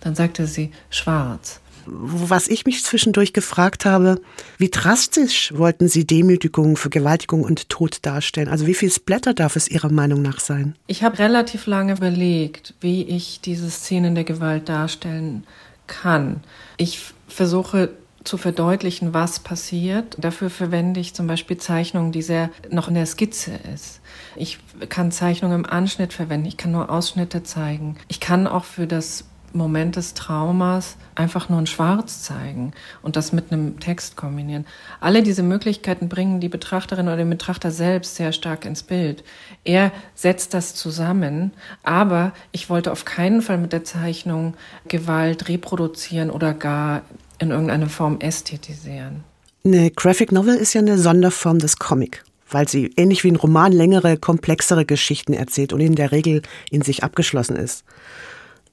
dann 0.00 0.14
sagte 0.14 0.46
sie 0.46 0.70
schwarz 0.90 1.60
was 1.86 2.48
ich 2.48 2.66
mich 2.66 2.84
zwischendurch 2.84 3.32
gefragt 3.32 3.84
habe, 3.84 4.20
wie 4.58 4.70
drastisch 4.70 5.52
wollten 5.56 5.88
Sie 5.88 6.06
Demütigung, 6.06 6.76
Vergewaltigung 6.76 7.42
und 7.42 7.68
Tod 7.68 7.98
darstellen? 8.02 8.48
Also 8.48 8.66
wie 8.66 8.74
viel 8.74 8.90
Splatter 8.90 9.34
darf 9.34 9.56
es 9.56 9.68
Ihrer 9.68 9.90
Meinung 9.90 10.22
nach 10.22 10.40
sein? 10.40 10.74
Ich 10.86 11.02
habe 11.02 11.18
relativ 11.18 11.66
lange 11.66 11.92
überlegt, 11.92 12.74
wie 12.80 13.02
ich 13.02 13.40
diese 13.40 13.70
Szenen 13.70 14.14
der 14.14 14.24
Gewalt 14.24 14.68
darstellen 14.68 15.44
kann. 15.90 16.42
Ich 16.78 17.12
versuche 17.28 17.90
zu 18.24 18.36
verdeutlichen, 18.36 19.14
was 19.14 19.40
passiert. 19.40 20.16
Dafür 20.18 20.50
verwende 20.50 21.00
ich 21.00 21.14
zum 21.14 21.26
Beispiel 21.26 21.56
Zeichnungen, 21.56 22.12
die 22.12 22.22
sehr 22.22 22.50
noch 22.70 22.88
in 22.88 22.94
der 22.94 23.06
Skizze 23.06 23.52
ist. 23.74 24.00
Ich 24.36 24.58
kann 24.88 25.10
Zeichnungen 25.10 25.64
im 25.64 25.66
Anschnitt 25.66 26.12
verwenden. 26.12 26.46
Ich 26.46 26.56
kann 26.56 26.72
nur 26.72 26.90
Ausschnitte 26.90 27.42
zeigen. 27.42 27.96
Ich 28.08 28.20
kann 28.20 28.46
auch 28.46 28.64
für 28.64 28.86
das 28.86 29.24
Moment 29.52 29.96
des 29.96 30.14
Traumas 30.14 30.96
einfach 31.14 31.48
nur 31.48 31.58
in 31.58 31.66
Schwarz 31.66 32.22
zeigen 32.22 32.72
und 33.02 33.16
das 33.16 33.32
mit 33.32 33.52
einem 33.52 33.80
Text 33.80 34.16
kombinieren. 34.16 34.66
Alle 35.00 35.22
diese 35.22 35.42
Möglichkeiten 35.42 36.08
bringen 36.08 36.40
die 36.40 36.48
Betrachterin 36.48 37.06
oder 37.06 37.16
den 37.16 37.30
Betrachter 37.30 37.70
selbst 37.70 38.16
sehr 38.16 38.32
stark 38.32 38.64
ins 38.64 38.82
Bild. 38.82 39.24
Er 39.64 39.92
setzt 40.14 40.54
das 40.54 40.74
zusammen, 40.74 41.52
aber 41.82 42.32
ich 42.52 42.70
wollte 42.70 42.92
auf 42.92 43.04
keinen 43.04 43.42
Fall 43.42 43.58
mit 43.58 43.72
der 43.72 43.84
Zeichnung 43.84 44.54
Gewalt 44.88 45.48
reproduzieren 45.48 46.30
oder 46.30 46.54
gar 46.54 47.02
in 47.38 47.50
irgendeiner 47.50 47.88
Form 47.88 48.20
ästhetisieren. 48.20 49.24
Eine 49.64 49.90
Graphic 49.90 50.32
Novel 50.32 50.56
ist 50.56 50.74
ja 50.74 50.80
eine 50.80 50.98
Sonderform 50.98 51.58
des 51.58 51.78
Comic, 51.78 52.24
weil 52.50 52.68
sie 52.68 52.92
ähnlich 52.96 53.24
wie 53.24 53.30
ein 53.30 53.36
Roman 53.36 53.72
längere, 53.72 54.16
komplexere 54.16 54.86
Geschichten 54.86 55.34
erzählt 55.34 55.72
und 55.72 55.80
in 55.80 55.96
der 55.96 56.12
Regel 56.12 56.42
in 56.70 56.82
sich 56.82 57.04
abgeschlossen 57.04 57.56
ist. 57.56 57.84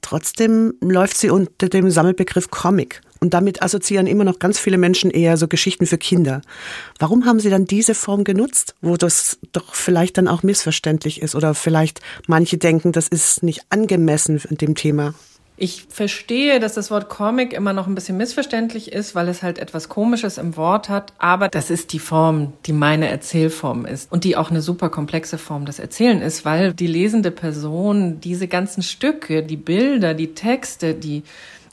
Trotzdem 0.00 0.74
läuft 0.80 1.16
sie 1.18 1.30
unter 1.30 1.68
dem 1.68 1.90
Sammelbegriff 1.90 2.50
Comic. 2.50 3.00
Und 3.20 3.34
damit 3.34 3.62
assoziieren 3.62 4.06
immer 4.06 4.24
noch 4.24 4.38
ganz 4.38 4.58
viele 4.60 4.78
Menschen 4.78 5.10
eher 5.10 5.36
so 5.36 5.48
Geschichten 5.48 5.86
für 5.86 5.98
Kinder. 5.98 6.40
Warum 6.98 7.24
haben 7.24 7.40
Sie 7.40 7.50
dann 7.50 7.64
diese 7.64 7.94
Form 7.94 8.22
genutzt, 8.22 8.76
wo 8.80 8.96
das 8.96 9.38
doch 9.52 9.74
vielleicht 9.74 10.18
dann 10.18 10.28
auch 10.28 10.44
missverständlich 10.44 11.20
ist 11.20 11.34
oder 11.34 11.54
vielleicht 11.54 12.00
manche 12.28 12.58
denken, 12.58 12.92
das 12.92 13.08
ist 13.08 13.42
nicht 13.42 13.62
angemessen 13.70 14.40
dem 14.50 14.76
Thema? 14.76 15.14
Ich 15.60 15.86
verstehe, 15.88 16.60
dass 16.60 16.74
das 16.74 16.88
Wort 16.92 17.08
Comic 17.08 17.52
immer 17.52 17.72
noch 17.72 17.88
ein 17.88 17.96
bisschen 17.96 18.16
missverständlich 18.16 18.92
ist, 18.92 19.16
weil 19.16 19.28
es 19.28 19.42
halt 19.42 19.58
etwas 19.58 19.88
Komisches 19.88 20.38
im 20.38 20.56
Wort 20.56 20.88
hat. 20.88 21.12
Aber 21.18 21.48
das 21.48 21.68
ist 21.68 21.92
die 21.92 21.98
Form, 21.98 22.52
die 22.66 22.72
meine 22.72 23.08
Erzählform 23.08 23.84
ist 23.84 24.12
und 24.12 24.22
die 24.22 24.36
auch 24.36 24.50
eine 24.50 24.62
super 24.62 24.88
komplexe 24.88 25.36
Form 25.36 25.66
des 25.66 25.80
Erzählen 25.80 26.22
ist, 26.22 26.44
weil 26.44 26.74
die 26.74 26.86
lesende 26.86 27.32
Person 27.32 28.20
diese 28.20 28.46
ganzen 28.46 28.84
Stücke, 28.84 29.42
die 29.42 29.56
Bilder, 29.56 30.14
die 30.14 30.32
Texte, 30.34 30.94
die 30.94 31.24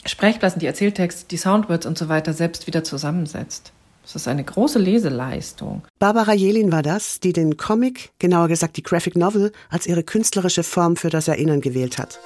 Sprechblasen, 0.03 0.59
die 0.59 0.65
Erzähltexte, 0.65 1.27
die 1.29 1.37
Soundwords 1.37 1.85
und 1.85 1.95
so 1.95 2.09
weiter 2.09 2.33
selbst 2.33 2.65
wieder 2.65 2.83
zusammensetzt. 2.83 3.71
Das 4.01 4.15
ist 4.15 4.27
eine 4.27 4.43
große 4.43 4.79
Leseleistung. 4.79 5.83
Barbara 5.99 6.33
Jelin 6.33 6.71
war 6.71 6.81
das, 6.81 7.19
die 7.19 7.33
den 7.33 7.57
Comic, 7.57 8.11
genauer 8.17 8.47
gesagt 8.47 8.77
die 8.77 8.83
Graphic 8.83 9.15
Novel, 9.15 9.51
als 9.69 9.85
ihre 9.85 10.03
künstlerische 10.03 10.63
Form 10.63 10.95
für 10.95 11.09
das 11.09 11.27
Erinnern 11.27 11.61
gewählt 11.61 11.99
hat. 11.99 12.19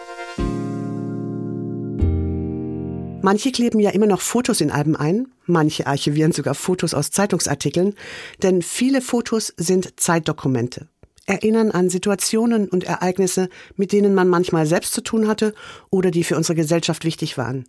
Manche 3.22 3.52
kleben 3.52 3.82
ja 3.82 3.90
immer 3.90 4.06
noch 4.06 4.22
Fotos 4.22 4.62
in 4.62 4.72
Alben 4.72 4.96
ein, 4.96 5.28
manche 5.46 5.88
archivieren 5.88 6.32
sogar 6.32 6.56
Fotos 6.56 6.94
aus 6.94 7.12
Zeitungsartikeln, 7.12 7.96
denn 8.42 8.62
viele 8.62 9.02
Fotos 9.02 9.54
sind 9.58 10.00
Zeitdokumente, 10.00 10.88
erinnern 11.26 11.70
an 11.72 11.90
Situationen 11.90 12.70
und 12.70 12.86
Ereignisse, 12.86 13.50
mit 13.76 13.92
denen 13.92 14.14
man 14.14 14.30
manchmal 14.30 14.66
selbst 14.66 14.94
zu 14.94 15.02
tun 15.02 15.28
hatte 15.28 15.54
oder 15.90 16.12
die 16.12 16.24
für 16.24 16.38
unsere 16.38 16.56
Gesellschaft 16.56 17.04
wichtig 17.04 17.38
waren. 17.38 17.66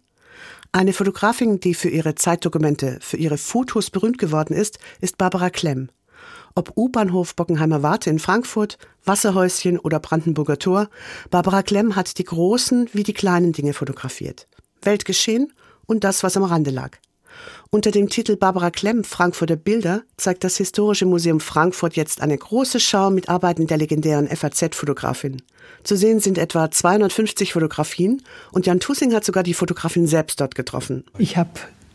Eine 0.70 0.92
Fotografin, 0.92 1.58
die 1.58 1.74
für 1.74 1.88
ihre 1.88 2.14
Zeitdokumente, 2.14 2.98
für 3.00 3.16
ihre 3.16 3.36
Fotos 3.36 3.90
berühmt 3.90 4.18
geworden 4.18 4.54
ist, 4.54 4.78
ist 5.00 5.18
Barbara 5.18 5.50
Klemm. 5.50 5.88
Ob 6.54 6.76
U-Bahnhof 6.76 7.34
Bockenheimer 7.34 7.82
Warte 7.82 8.08
in 8.08 8.20
Frankfurt, 8.20 8.78
Wasserhäuschen 9.04 9.78
oder 9.78 9.98
Brandenburger 9.98 10.58
Tor, 10.58 10.88
Barbara 11.30 11.62
Klemm 11.62 11.96
hat 11.96 12.18
die 12.18 12.24
großen 12.24 12.88
wie 12.92 13.02
die 13.02 13.14
kleinen 13.14 13.52
Dinge 13.52 13.72
fotografiert. 13.72 14.46
Weltgeschehen 14.82 15.52
und 15.86 16.04
das, 16.04 16.22
was 16.22 16.36
am 16.36 16.44
Rande 16.44 16.70
lag. 16.70 16.98
Unter 17.70 17.90
dem 17.90 18.08
Titel 18.08 18.36
Barbara 18.36 18.70
Klemm 18.70 19.04
Frankfurter 19.04 19.56
Bilder 19.56 20.02
zeigt 20.16 20.42
das 20.42 20.56
Historische 20.56 21.06
Museum 21.06 21.40
Frankfurt 21.40 21.94
jetzt 21.94 22.20
eine 22.20 22.36
große 22.36 22.80
Schau 22.80 23.10
mit 23.10 23.28
Arbeiten 23.28 23.66
der 23.66 23.78
legendären 23.78 24.28
FAZ-Fotografin. 24.28 25.40
Zu 25.84 25.96
sehen 25.96 26.20
sind 26.20 26.36
etwa 26.36 26.70
250 26.70 27.52
Fotografien 27.52 28.22
und 28.52 28.66
Jan 28.66 28.80
Tussing 28.80 29.14
hat 29.14 29.24
sogar 29.24 29.42
die 29.42 29.54
Fotografin 29.54 30.06
selbst 30.06 30.40
dort 30.40 30.54
getroffen. 30.54 31.04
Ich 31.18 31.36
habe 31.36 31.50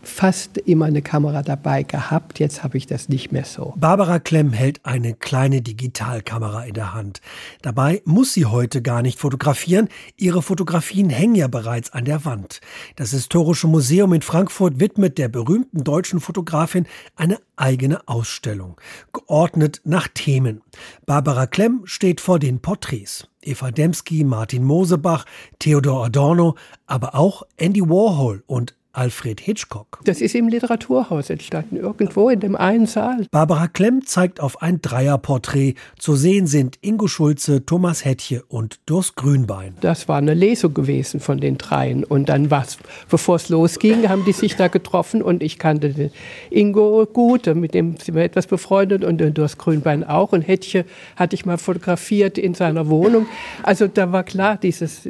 fast 0.08 0.58
immer 0.58 0.86
eine 0.86 1.02
Kamera 1.02 1.42
dabei 1.42 1.84
gehabt. 1.84 2.40
Jetzt 2.40 2.64
habe 2.64 2.78
ich 2.78 2.88
das 2.88 3.10
nicht 3.10 3.32
mehr 3.32 3.46
so. 3.46 3.74
Barbara 3.78 4.20
Klemm 4.20 4.54
hält 4.54 4.80
eine 4.84 5.14
kleine 5.14 5.62
Digitalkamera 5.62 6.66
in 6.66 6.74
der 6.74 6.94
Hand. 6.94 7.22
Dabei 7.62 8.02
muss 8.06 8.34
sie 8.34 8.46
heute 8.46 8.82
gar 8.82 9.02
nicht 9.02 9.20
fotografieren. 9.20 9.90
Ihre 10.18 10.42
Fotografien 10.42 11.10
hängen 11.10 11.36
ja 11.36 11.48
bereits 11.48 11.92
an 11.92 12.06
der 12.06 12.26
Wand. 12.26 12.62
Das 12.96 13.12
Historische 13.12 13.68
Museum 13.68 14.14
in 14.14 14.22
Frankfurt 14.22 14.80
widmet 14.80 15.18
der 15.18 15.28
berühmten 15.28 15.84
deutschen 15.84 16.20
Fotografin 16.20 16.86
eine 17.16 17.40
eigene 17.56 18.08
Ausstellung, 18.08 18.80
geordnet 19.14 19.82
nach 19.86 20.08
Themen. 20.08 20.62
Barbara 21.06 21.48
Klemm 21.48 21.82
steht 21.86 22.22
vor 22.22 22.40
den 22.40 22.60
Porträts. 22.60 23.28
Eva 23.42 23.72
Dembski, 23.72 24.24
Martin 24.24 24.64
Mosebach, 24.64 25.26
Theodor 25.60 26.06
Adorno, 26.06 26.56
aber 26.88 27.16
auch 27.16 27.44
Andy 27.58 27.82
Warhol 27.82 28.44
und 28.48 28.76
Alfred 28.96 29.42
Hitchcock. 29.42 30.00
Das 30.06 30.22
ist 30.22 30.36
im 30.36 30.48
Literaturhaus 30.48 31.30
entstanden, 31.30 31.78
irgendwo 31.78 32.30
in 32.30 32.40
dem 32.40 32.56
einen 32.56 32.86
Saal. 32.86 33.28
Barbara 33.32 33.68
Klemm 33.68 34.06
zeigt 34.06 34.40
auf 34.40 34.62
ein 34.62 34.82
Dreierporträt. 34.82 35.76
Zu 36.00 36.16
sehen 36.16 36.48
sind 36.48 36.78
Ingo 36.82 37.08
Schulze, 37.08 37.66
Thomas 37.66 38.06
Hettche 38.06 38.44
und 38.48 38.80
Durst 38.86 39.16
Grünbein. 39.16 39.76
Das 39.82 40.08
war 40.08 40.18
eine 40.18 40.34
Lesung 40.34 40.74
gewesen 40.74 41.20
von 41.20 41.40
den 41.40 41.58
dreien. 41.58 42.04
Und 42.04 42.30
dann 42.30 42.52
was, 42.52 42.78
bevor 43.10 43.36
es 43.36 43.50
losging, 43.50 44.08
haben 44.08 44.24
die 44.26 44.32
sich 44.32 44.56
da 44.56 44.68
getroffen 44.68 45.22
und 45.22 45.44
ich 45.44 45.60
kannte 45.60 45.90
den 45.90 46.12
Ingo 46.50 47.06
gut, 47.06 47.48
mit 47.48 47.74
dem 47.74 47.98
sind 47.98 48.16
wir 48.16 48.24
etwas 48.24 48.48
befreundet 48.48 49.04
und 49.04 49.18
den 49.18 49.34
Durst 49.34 49.58
Grünbein 49.58 50.04
auch. 50.04 50.32
Und 50.32 50.42
Hettche 50.42 50.86
hatte 51.16 51.36
ich 51.36 51.46
mal 51.46 51.58
fotografiert 51.58 52.38
in 52.38 52.54
seiner 52.54 52.88
Wohnung. 52.88 53.28
Also 53.64 53.88
da 53.88 54.12
war 54.12 54.24
klar, 54.24 54.58
dieses, 54.58 55.02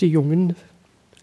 die 0.00 0.06
jungen, 0.08 0.56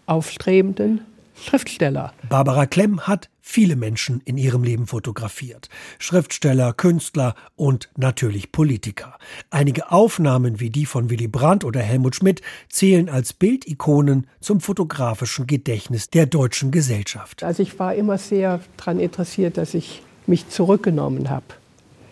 aufstrebenden 0.06 1.00
Schriftsteller. 1.42 2.12
Barbara 2.28 2.66
Klemm 2.66 3.00
hat 3.02 3.28
viele 3.40 3.76
Menschen 3.76 4.20
in 4.24 4.38
ihrem 4.38 4.64
Leben 4.64 4.86
fotografiert. 4.86 5.68
Schriftsteller, 5.98 6.72
Künstler 6.72 7.34
und 7.54 7.88
natürlich 7.96 8.50
Politiker. 8.50 9.18
Einige 9.50 9.92
Aufnahmen 9.92 10.58
wie 10.58 10.70
die 10.70 10.86
von 10.86 11.10
Willy 11.10 11.28
Brandt 11.28 11.64
oder 11.64 11.80
Helmut 11.80 12.16
Schmidt 12.16 12.42
zählen 12.68 13.08
als 13.08 13.32
Bildikonen 13.32 14.26
zum 14.40 14.60
fotografischen 14.60 15.46
Gedächtnis 15.46 16.10
der 16.10 16.26
deutschen 16.26 16.70
Gesellschaft. 16.70 17.44
Also 17.44 17.62
ich 17.62 17.78
war 17.78 17.94
immer 17.94 18.18
sehr 18.18 18.60
daran 18.76 18.98
interessiert, 18.98 19.56
dass 19.56 19.74
ich 19.74 20.02
mich 20.26 20.48
zurückgenommen 20.48 21.30
habe. 21.30 21.44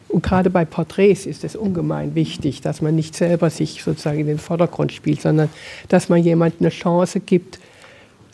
Und 0.09 0.23
gerade 0.23 0.49
bei 0.49 0.65
Porträts 0.65 1.27
ist 1.27 1.43
es 1.43 1.57
ungemein 1.57 2.15
wichtig, 2.15 2.61
dass 2.61 2.81
man 2.81 2.95
nicht 2.95 3.17
selber 3.17 3.51
sich 3.51 3.83
sozusagen 3.83 4.21
in 4.21 4.29
den 4.29 4.39
Vordergrund 4.39 4.93
spielt, 4.93 5.21
sondern 5.21 5.49
dass 5.89 6.09
man 6.09 6.23
jemandem 6.23 6.61
eine 6.61 6.69
Chance 6.69 7.19
gibt, 7.19 7.59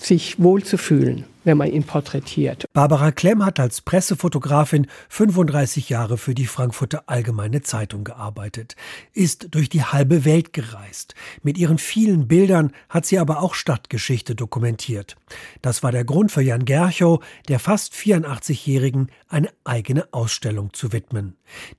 sich 0.01 0.43
wohlzufühlen 0.43 1.25
wenn 1.45 1.57
man 1.57 1.71
ihn 1.71 1.85
porträtiert. 1.85 2.67
Barbara 2.73 3.13
Klemm 3.13 3.45
hat 3.45 3.61
als 3.61 3.81
Pressefotografin 3.81 4.87
35 5.09 5.89
Jahre 5.89 6.19
für 6.19 6.35
die 6.35 6.47
Frankfurter 6.47 7.05
Allgemeine 7.07 7.63
Zeitung 7.63 8.05
gearbeitet, 8.05 8.77
ist 9.13 9.49
durch 9.55 9.69
die 9.69 9.83
halbe 9.83 10.25
Welt 10.25 10.53
gereist. 10.53 11.15
Mit 11.43 11.59
ihren 11.59 11.79
vielen 11.79 12.29
Bildern 12.29 12.73
hat 12.89 13.07
sie 13.07 13.19
aber 13.19 13.43
auch 13.43 13.55
Stadtgeschichte 13.55 14.35
dokumentiert. 14.35 15.17
Das 15.63 15.83
war 15.83 15.93
der 15.93 16.05
Grund 16.05 16.33
für 16.33 16.43
Jan 16.43 16.65
Gerchow, 16.65 17.23
der 17.49 17.59
fast 17.59 17.95
84-Jährigen 17.95 19.09
eine 19.29 19.49
eigene 19.65 20.13
Ausstellung 20.13 20.73
zu 20.73 20.93
widmen. 20.93 21.37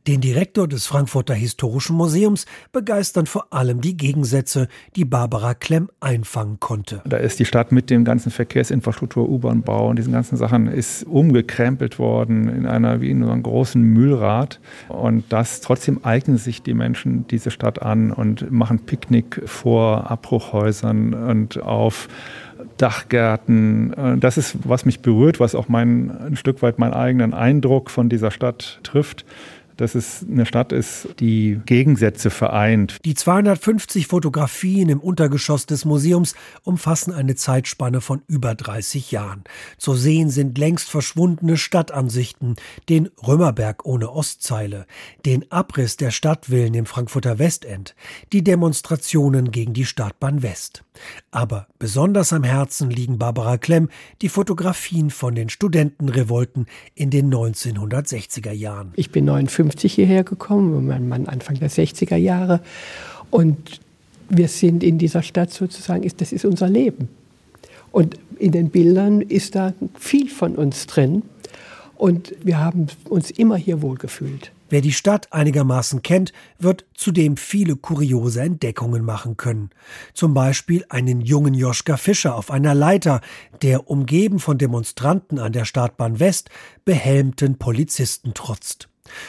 Den 0.07 0.21
Direktor 0.21 0.67
des 0.67 0.87
Frankfurter 0.87 1.33
Historischen 1.33 1.95
Museums 1.95 2.45
begeistern 2.71 3.25
vor 3.25 3.53
allem 3.53 3.81
die 3.81 3.97
Gegensätze, 3.97 4.67
die 4.95 5.05
Barbara 5.05 5.53
Klemm 5.53 5.89
einfangen 5.99 6.59
konnte. 6.59 7.01
Da 7.05 7.17
ist 7.17 7.39
die 7.39 7.45
Stadt 7.45 7.71
mit 7.71 7.89
dem 7.89 8.05
ganzen 8.05 8.31
Verkehrsinfrastruktur, 8.31 9.27
U-Bahn, 9.27 9.50
Autobahnbau 9.51 9.89
und 9.89 9.97
diesen 9.97 10.13
ganzen 10.13 10.37
Sachen 10.37 10.67
ist 10.67 11.03
umgekrempelt 11.03 11.99
worden 11.99 12.49
in 12.49 12.65
einer 12.65 13.01
wie 13.01 13.11
in 13.11 13.23
einem 13.23 13.43
großen 13.43 13.81
Mühlrad. 13.81 14.59
Und 14.87 15.25
das 15.29 15.61
trotzdem 15.61 15.99
eignen 16.03 16.37
sich 16.37 16.63
die 16.63 16.73
Menschen 16.73 17.27
diese 17.27 17.51
Stadt 17.51 17.81
an 17.81 18.11
und 18.11 18.51
machen 18.51 18.79
Picknick 18.79 19.41
vor 19.45 20.09
Abbruchhäusern 20.09 21.13
und 21.13 21.61
auf 21.61 22.07
Dachgärten. 22.77 24.19
Das 24.19 24.37
ist, 24.37 24.57
was 24.63 24.85
mich 24.85 25.01
berührt, 25.01 25.39
was 25.39 25.55
auch 25.55 25.67
mein, 25.67 26.11
ein 26.11 26.35
Stück 26.35 26.61
weit 26.61 26.79
meinen 26.79 26.93
eigenen 26.93 27.33
Eindruck 27.33 27.89
von 27.89 28.07
dieser 28.07 28.31
Stadt 28.31 28.79
trifft 28.83 29.25
dass 29.81 29.95
es 29.95 30.23
eine 30.29 30.45
Stadt 30.45 30.71
ist, 30.71 31.07
die 31.19 31.59
Gegensätze 31.65 32.29
vereint. 32.29 32.97
Die 33.03 33.15
250 33.15 34.05
Fotografien 34.05 34.89
im 34.89 34.99
Untergeschoss 34.99 35.65
des 35.65 35.85
Museums 35.85 36.35
umfassen 36.63 37.11
eine 37.11 37.35
Zeitspanne 37.35 37.99
von 37.99 38.21
über 38.27 38.53
30 38.53 39.11
Jahren. 39.11 39.43
Zu 39.79 39.95
sehen 39.95 40.29
sind 40.29 40.57
längst 40.59 40.91
verschwundene 40.91 41.57
Stadtansichten, 41.57 42.57
den 42.89 43.09
Römerberg 43.27 43.83
ohne 43.85 44.11
Ostzeile, 44.11 44.85
den 45.25 45.51
Abriss 45.51 45.97
der 45.97 46.11
Stadtvillen 46.11 46.75
im 46.75 46.85
Frankfurter 46.85 47.39
Westend, 47.39 47.95
die 48.31 48.43
Demonstrationen 48.43 49.51
gegen 49.51 49.73
die 49.73 49.85
Stadtbahn 49.85 50.43
West. 50.43 50.83
Aber 51.31 51.67
besonders 51.79 52.33
am 52.33 52.43
Herzen 52.43 52.89
liegen 52.91 53.17
Barbara 53.17 53.57
Klemm 53.57 53.89
die 54.21 54.29
Fotografien 54.29 55.09
von 55.09 55.33
den 55.33 55.49
Studentenrevolten 55.49 56.67
in 56.93 57.09
den 57.09 57.33
1960er 57.33 58.51
Jahren. 58.51 58.91
Ich 58.95 59.11
bin 59.11 59.25
59 59.25 59.70
1950 59.71 59.93
hierher 59.93 60.23
gekommen, 60.23 60.85
mein 60.85 61.07
Mann 61.07 61.25
Anfang 61.27 61.55
der 61.59 61.69
60er 61.69 62.15
Jahre. 62.15 62.61
Und 63.29 63.79
wir 64.29 64.47
sind 64.47 64.83
in 64.83 64.97
dieser 64.97 65.23
Stadt 65.23 65.51
sozusagen, 65.51 66.09
das 66.17 66.31
ist 66.31 66.45
unser 66.45 66.69
Leben. 66.69 67.09
Und 67.91 68.17
in 68.37 68.51
den 68.51 68.69
Bildern 68.69 69.21
ist 69.21 69.55
da 69.55 69.73
viel 69.97 70.29
von 70.29 70.55
uns 70.55 70.87
drin. 70.87 71.23
Und 71.95 72.33
wir 72.41 72.59
haben 72.59 72.87
uns 73.09 73.29
immer 73.31 73.57
hier 73.57 73.81
wohlgefühlt. 73.81 74.51
Wer 74.69 74.81
die 74.81 74.93
Stadt 74.93 75.33
einigermaßen 75.33 76.01
kennt, 76.01 76.31
wird 76.57 76.85
zudem 76.93 77.35
viele 77.35 77.75
kuriose 77.75 78.41
Entdeckungen 78.41 79.03
machen 79.03 79.35
können. 79.35 79.69
Zum 80.13 80.33
Beispiel 80.33 80.85
einen 80.87 81.19
jungen 81.19 81.53
Joschka 81.53 81.97
Fischer 81.97 82.35
auf 82.35 82.49
einer 82.49 82.73
Leiter, 82.73 83.19
der 83.61 83.89
umgeben 83.89 84.39
von 84.39 84.57
Demonstranten 84.57 85.39
an 85.39 85.51
der 85.51 85.65
Startbahn 85.65 86.21
West 86.21 86.49
behelmten 86.85 87.57
Polizisten 87.57 88.33
trotzt. 88.33 88.87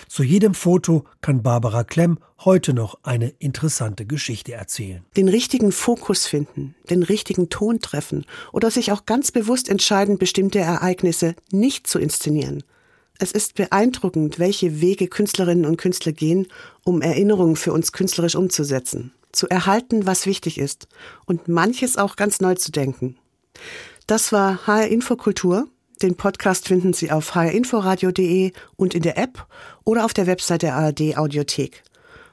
Zu 0.09 0.23
jedem 0.23 0.55
Foto 0.55 1.05
kann 1.21 1.43
Barbara 1.43 1.85
Klemm 1.85 2.19
heute 2.45 2.75
noch 2.75 2.99
eine 3.03 3.29
interessante 3.39 4.07
Geschichte 4.07 4.53
erzählen. 4.53 5.05
Den 5.17 5.29
richtigen 5.29 5.73
Fokus 5.73 6.27
finden, 6.27 6.75
den 6.91 7.03
richtigen 7.03 7.49
Ton 7.49 7.81
treffen 7.81 8.27
oder 8.53 8.71
sich 8.71 8.93
auch 8.93 9.07
ganz 9.07 9.31
bewusst 9.31 9.69
entscheiden, 9.69 10.19
bestimmte 10.19 10.59
Ereignisse 10.59 11.35
nicht 11.51 11.87
zu 11.87 11.99
inszenieren. 11.99 12.63
Es 13.19 13.31
ist 13.31 13.55
beeindruckend, 13.55 14.39
welche 14.39 14.81
Wege 14.81 15.07
Künstlerinnen 15.07 15.67
und 15.67 15.77
Künstler 15.77 16.13
gehen, 16.13 16.49
um 16.83 17.03
Erinnerungen 17.03 17.57
für 17.57 17.73
uns 17.73 17.93
künstlerisch 17.93 18.35
umzusetzen, 18.35 19.13
zu 19.31 19.49
erhalten, 19.49 20.07
was 20.07 20.27
wichtig 20.27 20.59
ist 20.59 20.89
und 21.25 21.47
manches 21.47 21.97
auch 21.97 22.17
ganz 22.17 22.41
neu 22.41 22.57
zu 22.57 22.73
denken. 22.73 23.17
Das 24.07 24.33
war 24.33 24.67
HR 24.67 24.89
Infokultur. 24.89 25.69
Den 26.03 26.17
Podcast 26.17 26.67
finden 26.67 26.93
Sie 26.95 27.13
auf 27.13 27.37
hrinforadio.de 27.37 28.53
und 28.75 28.95
in 28.95 29.03
der 29.03 29.17
App 29.17 29.47
oder 29.85 30.05
auf 30.05 30.15
der 30.15 30.27
Website 30.27 30.63
der 30.63 30.75
ARD 30.75 31.17
Audiothek. 31.17 31.83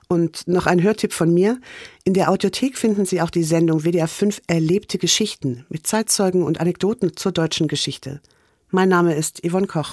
Und 0.07 0.47
noch 0.47 0.65
ein 0.65 0.81
Hörtipp 0.81 1.13
von 1.13 1.31
mir. 1.33 1.59
In 2.03 2.15
der 2.15 2.31
Audiothek 2.31 2.77
finden 2.77 3.05
Sie 3.05 3.21
auch 3.21 3.29
die 3.29 3.43
Sendung 3.43 3.81
WDR 3.81 4.07
5 4.07 4.41
Erlebte 4.47 4.97
Geschichten 4.97 5.65
mit 5.69 5.85
Zeitzeugen 5.85 6.43
und 6.43 6.59
Anekdoten 6.59 7.15
zur 7.15 7.31
deutschen 7.31 7.67
Geschichte. 7.67 8.19
Mein 8.71 8.89
Name 8.89 9.13
ist 9.13 9.41
Yvonne 9.47 9.67
Koch. 9.67 9.91